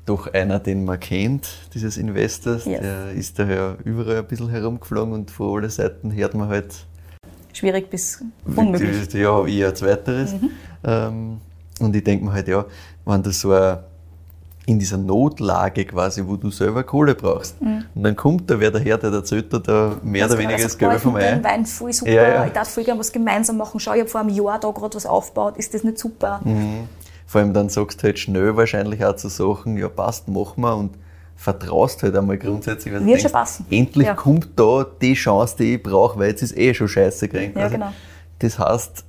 [0.05, 2.65] doch einer, den man kennt, dieses Investors.
[2.65, 2.81] Yes.
[2.81, 6.73] Der ist daher überall ein bisschen herumgeflogen und von allen Seiten hört man halt
[7.57, 9.13] Schwierig bis unmöglich.
[9.13, 9.19] Mhm.
[9.19, 10.35] Ja, eher zweiteres.
[10.83, 11.41] Ähm,
[11.79, 12.65] und ich denke mir halt, ja,
[13.03, 13.79] wenn du so ein,
[14.67, 17.85] in dieser Notlage quasi, wo du selber Kohle brauchst, Mhm.
[17.95, 20.99] und dann kommt da wer daher, der erzählt dir da mehr oder weniger das Geld
[20.99, 21.39] vom Ei.
[21.41, 22.45] Wein voll super, Ja, ja.
[22.45, 23.79] ich darf voll gerne was gemeinsam machen.
[23.79, 26.41] Schau, ich habe vor einem Jahr da gerade was aufgebaut, ist das nicht super?
[26.43, 26.89] Mhm.
[27.25, 30.75] Vor allem dann sagst du halt schnell wahrscheinlich auch zu Sachen, ja passt, machen wir
[30.75, 30.91] und
[31.37, 32.93] vertraust halt einmal grundsätzlich.
[32.93, 33.65] weil Wird schon denkst, passen.
[33.69, 34.15] Endlich Ja.
[34.15, 37.55] kommt da die Chance, die ich brauche, weil jetzt ist eh schon scheiße gekriegt.
[37.57, 37.93] Ja, genau.
[38.39, 39.05] Das heißt,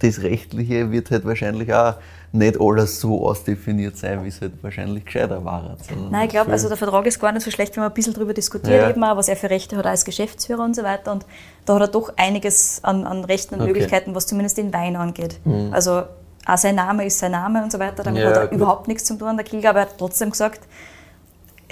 [0.00, 1.94] das Rechtliche wird halt wahrscheinlich auch
[2.32, 5.76] nicht alles so ausdefiniert sein, wie es halt wahrscheinlich gescheiter war.
[5.88, 7.94] sondern Nein, ich glaube, also der Vertrag ist gar nicht so schlecht, wenn man ein
[7.94, 8.88] bisschen darüber diskutiert, Ja.
[8.90, 11.10] eben auch, was er für Rechte hat als Geschäftsführer und so weiter.
[11.10, 11.26] Und
[11.64, 13.70] da hat er doch einiges an, an Rechten und Okay.
[13.70, 13.72] Mhm.
[13.74, 15.40] Möglichkeiten, was zumindest den Wein angeht.
[15.72, 16.02] Also
[16.46, 18.02] auch sein Name ist sein Name und so weiter.
[18.04, 18.56] Damit Ja, hat er gut.
[18.58, 20.60] überhaupt nichts zu tun, der Kilger, aber er hat trotzdem gesagt,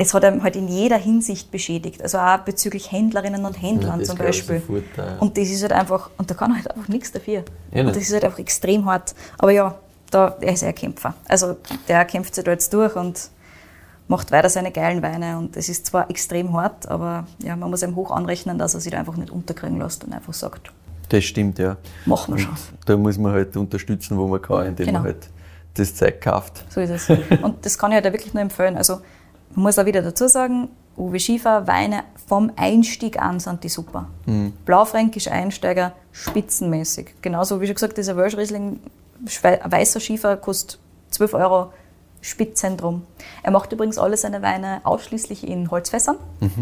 [0.01, 2.03] es hat ihm halt in jeder Hinsicht beschädigt.
[2.03, 4.61] Also auch bezüglich Händlerinnen und Händlern das zum Beispiel.
[4.61, 5.17] sofort, ja.
[5.21, 7.43] Und das ist halt einfach, und da kann er halt einfach nichts dafür.
[7.73, 9.15] Ja, und das ist halt einfach extrem hart.
[9.39, 9.75] Aber ja,
[10.11, 11.15] da, er ist ja ein Kämpfer.
[11.29, 11.57] Also
[11.89, 13.31] der kämpft sich da jetzt durch und
[14.09, 15.39] macht weiter seine geilen Weine.
[15.39, 18.81] Und es ist zwar extrem hart, aber ja, man muss ihm hoch anrechnen, dass er
[18.81, 20.73] sich da einfach nicht unterkriegen lässt und einfach sagt,
[21.11, 21.77] Das stimmt, ja.
[22.07, 22.55] machen wir schon.
[22.87, 24.99] da muss man halt unterstützen, wo man kann, indem Genau.
[25.01, 25.29] man halt
[25.75, 26.65] das Zeug kauft.
[26.71, 27.09] So ist es.
[27.43, 28.77] Und das kann ich halt auch wirklich nur empfehlen.
[28.77, 29.01] Also
[29.55, 34.09] man muss auch wieder dazu sagen, Uwe Schiefer, Weine vom Einstieg an sind die super.
[34.65, 37.15] Blaufränkisch Einsteiger, spitzenmäßig.
[37.23, 38.81] Genauso wie schon gesagt, dieser Welsh Riesling,
[39.23, 40.79] weißer Schiefer, kostet
[41.11, 41.73] 12 Euro,
[42.21, 43.07] Spitzentrum.
[43.43, 46.17] Er macht übrigens alle seine Weine ausschließlich in Holzfässern.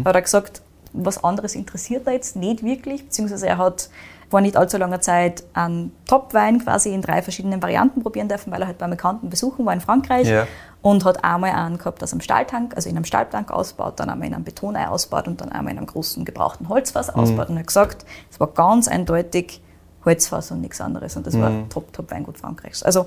[0.05, 0.61] Hat er gesagt,
[0.93, 3.89] was anderes interessiert er jetzt nicht wirklich, beziehungsweise er hat
[4.29, 8.61] vor nicht allzu langer Zeit einen Top-Wein quasi in drei verschiedenen Varianten probieren dürfen, weil
[8.61, 10.47] er halt bei Bekannten besuchen war in Frankreich Ja.
[10.81, 14.27] und hat einmal einen gehabt aus einem Stahltank, also in einem Stahltank ausbaut, dann einmal
[14.27, 17.59] in einem Betonei ausbaut und dann einmal in einem großen gebrauchten Holzfass ausbaut und er
[17.61, 19.61] hat gesagt, es war ganz eindeutig
[20.07, 22.81] Holzfass und nichts anderes und das war top, top Weingut Frankreichs.
[22.81, 23.05] Also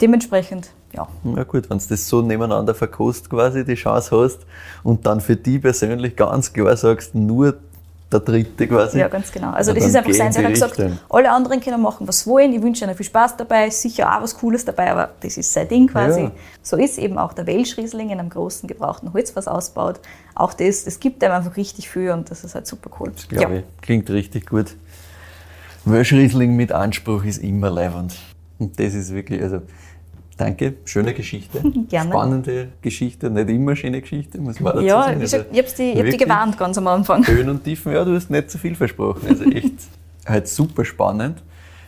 [0.00, 4.40] dementsprechend, ja, Ja gut, wenn du das so nebeneinander verkost quasi, die Chance hast
[4.82, 7.56] und dann für die persönlich ganz klar sagst, nur
[8.12, 8.98] der Dritte quasi.
[8.98, 9.50] Ja, ganz genau.
[9.50, 10.28] Also Ja, das ist einfach sein.
[10.28, 12.52] Er die hat gesagt, alle anderen können machen, was sie wollen.
[12.52, 15.68] Ich wünsche ihnen viel Spaß dabei, sicher auch was Cooles dabei, aber das ist sein
[15.68, 16.20] Ding quasi.
[16.22, 16.32] Ja.
[16.62, 20.00] So ist eben auch der Welschriesling in einem großen gebrauchten Holzfass ausbaut.
[20.34, 23.10] Auch das, das gibt einem einfach richtig viel und das ist halt super cool.
[23.12, 23.64] Das glaube ich.
[23.82, 24.76] Klingt richtig gut.
[25.86, 28.14] Welschriesling mit Anspruch ist immer leibend.
[28.58, 29.62] Und das ist wirklich, also
[30.36, 31.60] danke, schöne Geschichte.
[31.88, 32.10] Gerne.
[32.10, 35.18] Spannende Geschichte, nicht immer schöne Geschichte, muss man Ja, dazu ja sagen.
[35.18, 37.26] wie Also ich habe die, ich hab die gewarnt ganz am Anfang.
[37.26, 39.26] Höhen und Tiefen, ja, du hast nicht zu viel versprochen.
[39.28, 39.74] Also echt
[40.26, 41.42] halt super spannend,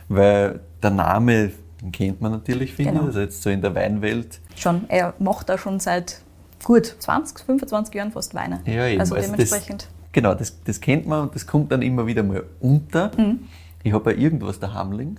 [0.07, 3.03] weil der Name den kennt man natürlich, finde Genau.
[3.03, 3.07] ich.
[3.07, 4.39] Also jetzt so in der Weinwelt.
[4.57, 6.21] Schon, er macht da schon seit
[6.65, 8.59] gut 20, 25 Jahren fast Weine.
[8.65, 8.99] Ja, eben.
[8.99, 9.83] Also Also dementsprechend.
[9.83, 13.11] Das, genau, das, das kennt man und das kommt dann immer wieder mal unter.
[13.17, 13.39] Mhm.
[13.83, 15.15] Ich habe ja irgendwas daheim liegen.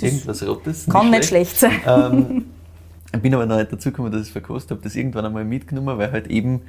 [0.00, 0.86] Irgendwas Rotes.
[0.88, 1.80] kann nicht schlecht sein.
[1.86, 2.44] Ähm,
[3.14, 5.44] ich bin aber noch nicht dazu gekommen, dass ich es verkostet habe, das irgendwann einmal
[5.44, 6.62] mitgenommen, weil halt eben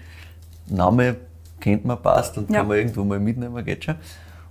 [0.67, 1.15] Name
[1.59, 2.59] kennt man, passt und Ja.
[2.59, 3.95] kann man irgendwo mal mitnehmen, geht schon.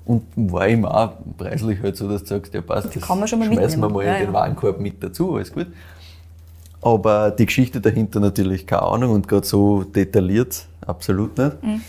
[0.04, 3.28] Und war eben auch preislich halt so, dass du sagst, ja passt, das kann man
[3.28, 3.92] schon mal schmeißen wir mitnehmen.
[3.94, 4.32] mal Ja, in den ja.
[4.40, 5.66] Warenkorb mit dazu, alles gut.
[6.82, 11.62] Aber die Geschichte dahinter natürlich keine Ahnung und gerade so detailliert, absolut nicht.
[11.62, 11.80] Mhm.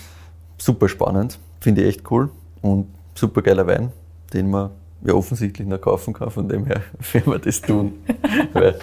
[0.58, 2.30] Super spannend, finde ich echt cool
[2.62, 3.92] und super geiler Wein,
[4.34, 4.72] den man
[5.04, 6.82] ja offensichtlich noch kaufen kann, von dem her
[7.14, 7.94] werden wir das tun.
[8.54, 8.80] Weil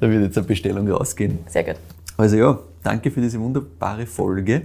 [0.00, 1.38] Da wird jetzt eine Bestellung rausgehen.
[1.48, 1.76] Sehr gut.
[2.16, 4.62] Also ja, danke für diese wunderbare Folge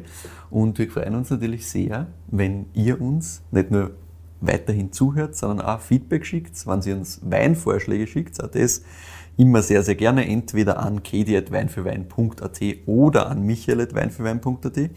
[0.49, 3.91] und wir freuen uns natürlich sehr, wenn ihr uns nicht nur
[4.41, 8.84] weiterhin zuhört, sondern auch Feedback schickt, wenn Sie uns Weinvorschläge schickt, auch das
[9.38, 14.89] immer sehr, sehr gerne, entweder an kedi.weinfürwein.at oder an michael.weinfürwein.at.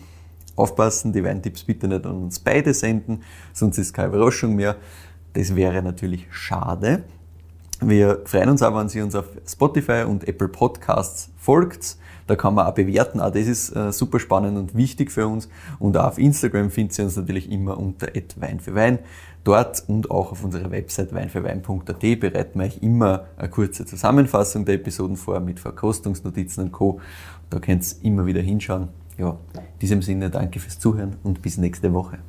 [0.57, 3.23] Aufpassen, die Weintipps bitte nicht an uns beide senden,
[3.53, 4.77] sonst ist keine Überraschung mehr.
[5.37, 7.05] Das wäre natürlich schade.
[7.83, 11.99] Wir freuen uns aber, wenn Sie uns auf Spotify und Apple Podcasts folgt.
[12.27, 13.21] Da kann man auch bewerten.
[13.21, 15.51] Auch das ist äh, super spannend und wichtig für uns.
[15.79, 19.01] Und auch auf Instagram finden Sie uns natürlich immer unter Wein für Wein.
[19.45, 24.77] Dort und auch auf unserer Website weinfürwein.at bereiten wir euch immer eine kurze Zusammenfassung der
[24.77, 26.99] Episoden vor mit Verkostungsnotizen und Co.
[27.51, 28.89] Da könnt ihr immer wieder hinschauen.
[29.19, 32.21] Ja, in diesem Sinne danke fürs Zuhören und bis nächste Woche.